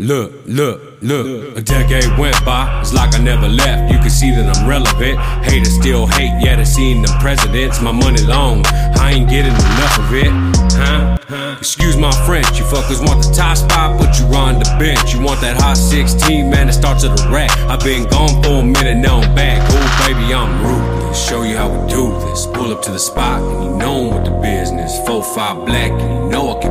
Look, 0.09 0.33
look, 0.47 0.81
look. 1.03 1.59
A 1.59 1.61
decade 1.61 2.17
went 2.17 2.43
by, 2.43 2.81
it's 2.81 2.95
like 2.95 3.15
I 3.15 3.19
never 3.19 3.47
left. 3.47 3.93
You 3.93 3.99
can 3.99 4.09
see 4.09 4.31
that 4.31 4.57
I'm 4.57 4.67
relevant. 4.67 5.21
Haters 5.45 5.75
still 5.75 6.07
hate, 6.07 6.33
yeah, 6.41 6.57
they 6.57 6.65
seen 6.65 7.03
them 7.03 7.13
presidents. 7.21 7.83
My 7.83 7.93
money 7.93 8.23
long, 8.23 8.65
I 8.97 9.13
ain't 9.13 9.29
getting 9.29 9.53
enough 9.53 9.99
of 9.99 10.15
it. 10.15 10.33
Huh? 10.73 11.57
Excuse 11.59 11.99
my 11.99 12.11
French, 12.25 12.59
you 12.59 12.65
fuckers 12.65 13.07
want 13.07 13.21
the 13.21 13.35
top 13.37 13.59
spot, 13.59 14.01
but 14.01 14.19
you 14.19 14.25
on 14.33 14.59
the 14.59 14.65
bench. 14.81 15.13
You 15.13 15.21
want 15.21 15.43
that 15.43 15.61
hot 15.61 15.77
16, 15.77 16.49
man, 16.49 16.71
it 16.71 16.73
starts 16.73 17.05
at 17.05 17.15
the 17.15 17.29
rack. 17.29 17.51
I've 17.69 17.85
been 17.85 18.09
gone 18.09 18.43
for 18.43 18.61
a 18.61 18.65
minute, 18.65 18.97
now 18.97 19.21
I'm 19.21 19.35
back. 19.35 19.61
Oh, 19.61 20.09
baby, 20.09 20.33
I'm 20.33 20.49
ruthless. 20.65 21.29
Show 21.29 21.43
you 21.43 21.59
how 21.59 21.69
we 21.69 21.87
do 21.87 22.09
this. 22.25 22.47
Pull 22.47 22.73
up 22.73 22.81
to 22.85 22.91
the 22.91 22.99
spot, 22.99 23.43
and 23.43 23.63
you 23.63 23.71
know 23.77 24.09
I'm 24.09 24.15
with 24.15 24.25
the 24.25 24.41
business. 24.41 24.97
4-5 25.07 25.67
black, 25.67 25.91
and 25.93 26.25
you 26.25 26.31
know 26.31 26.57
I 26.57 26.61
clip. 26.63 26.68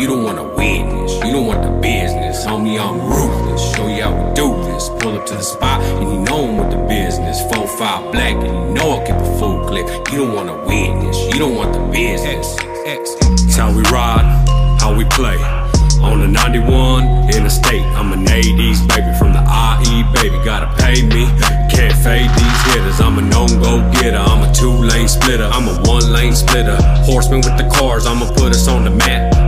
You 0.00 0.08
don't 0.08 0.24
wanna 0.24 0.42
witness, 0.42 1.14
you 1.24 1.32
don't 1.32 1.46
want 1.46 1.62
the 1.62 1.70
business. 1.80 2.44
Homie, 2.44 2.80
I'm 2.80 2.98
ruthless. 3.00 3.74
Show 3.74 3.86
you 3.86 4.02
how 4.02 4.12
we 4.12 4.34
do 4.34 4.54
this. 4.64 4.88
Pull 4.98 5.16
up 5.16 5.24
to 5.26 5.34
the 5.34 5.42
spot, 5.42 5.80
and 5.82 6.10
you 6.12 6.18
know 6.18 6.48
I'm 6.48 6.56
with 6.56 6.70
the 6.72 6.82
business. 6.88 7.40
4-5 7.52 8.10
black, 8.10 8.34
and 8.34 8.44
you 8.44 8.74
know 8.74 9.00
I 9.00 9.06
keep 9.06 9.14
a 9.14 9.38
full 9.38 9.64
clip. 9.68 9.86
You 10.10 10.26
don't 10.26 10.34
wanna 10.34 10.56
witness, 10.66 11.16
you 11.32 11.38
don't 11.38 11.54
want 11.54 11.72
the 11.72 11.80
business. 11.92 12.56
It's 12.84 13.56
how 13.56 13.72
we 13.72 13.82
ride, 13.84 14.26
how 14.80 14.92
we 14.92 15.04
play. 15.06 15.38
On 16.02 16.20
the 16.20 16.28
91 16.28 17.30
in 17.32 17.44
the 17.44 17.48
state, 17.48 17.86
I'm 17.94 18.12
an 18.12 18.26
80s 18.26 18.86
baby 18.88 19.16
from 19.16 19.32
the 19.32 19.40
IE, 19.40 20.02
baby. 20.12 20.36
Gotta 20.44 20.74
pay 20.82 21.02
me, 21.02 21.24
can't 21.70 21.94
fade 22.02 22.28
these 22.34 22.60
hitters. 22.74 23.00
I'm 23.00 23.16
a 23.18 23.22
known 23.22 23.48
go 23.62 23.78
getter, 23.92 24.18
I'm 24.18 24.42
a 24.42 24.52
two 24.52 24.72
lane 24.72 25.08
splitter, 25.08 25.46
I'm 25.46 25.68
a 25.68 25.74
one 25.88 26.12
lane 26.12 26.34
splitter. 26.34 26.76
Horseman 27.06 27.40
with 27.46 27.56
the 27.56 27.70
cars, 27.72 28.06
I'ma 28.06 28.26
put 28.34 28.50
us 28.50 28.66
on 28.66 28.82
the 28.84 28.90
map. 28.90 29.43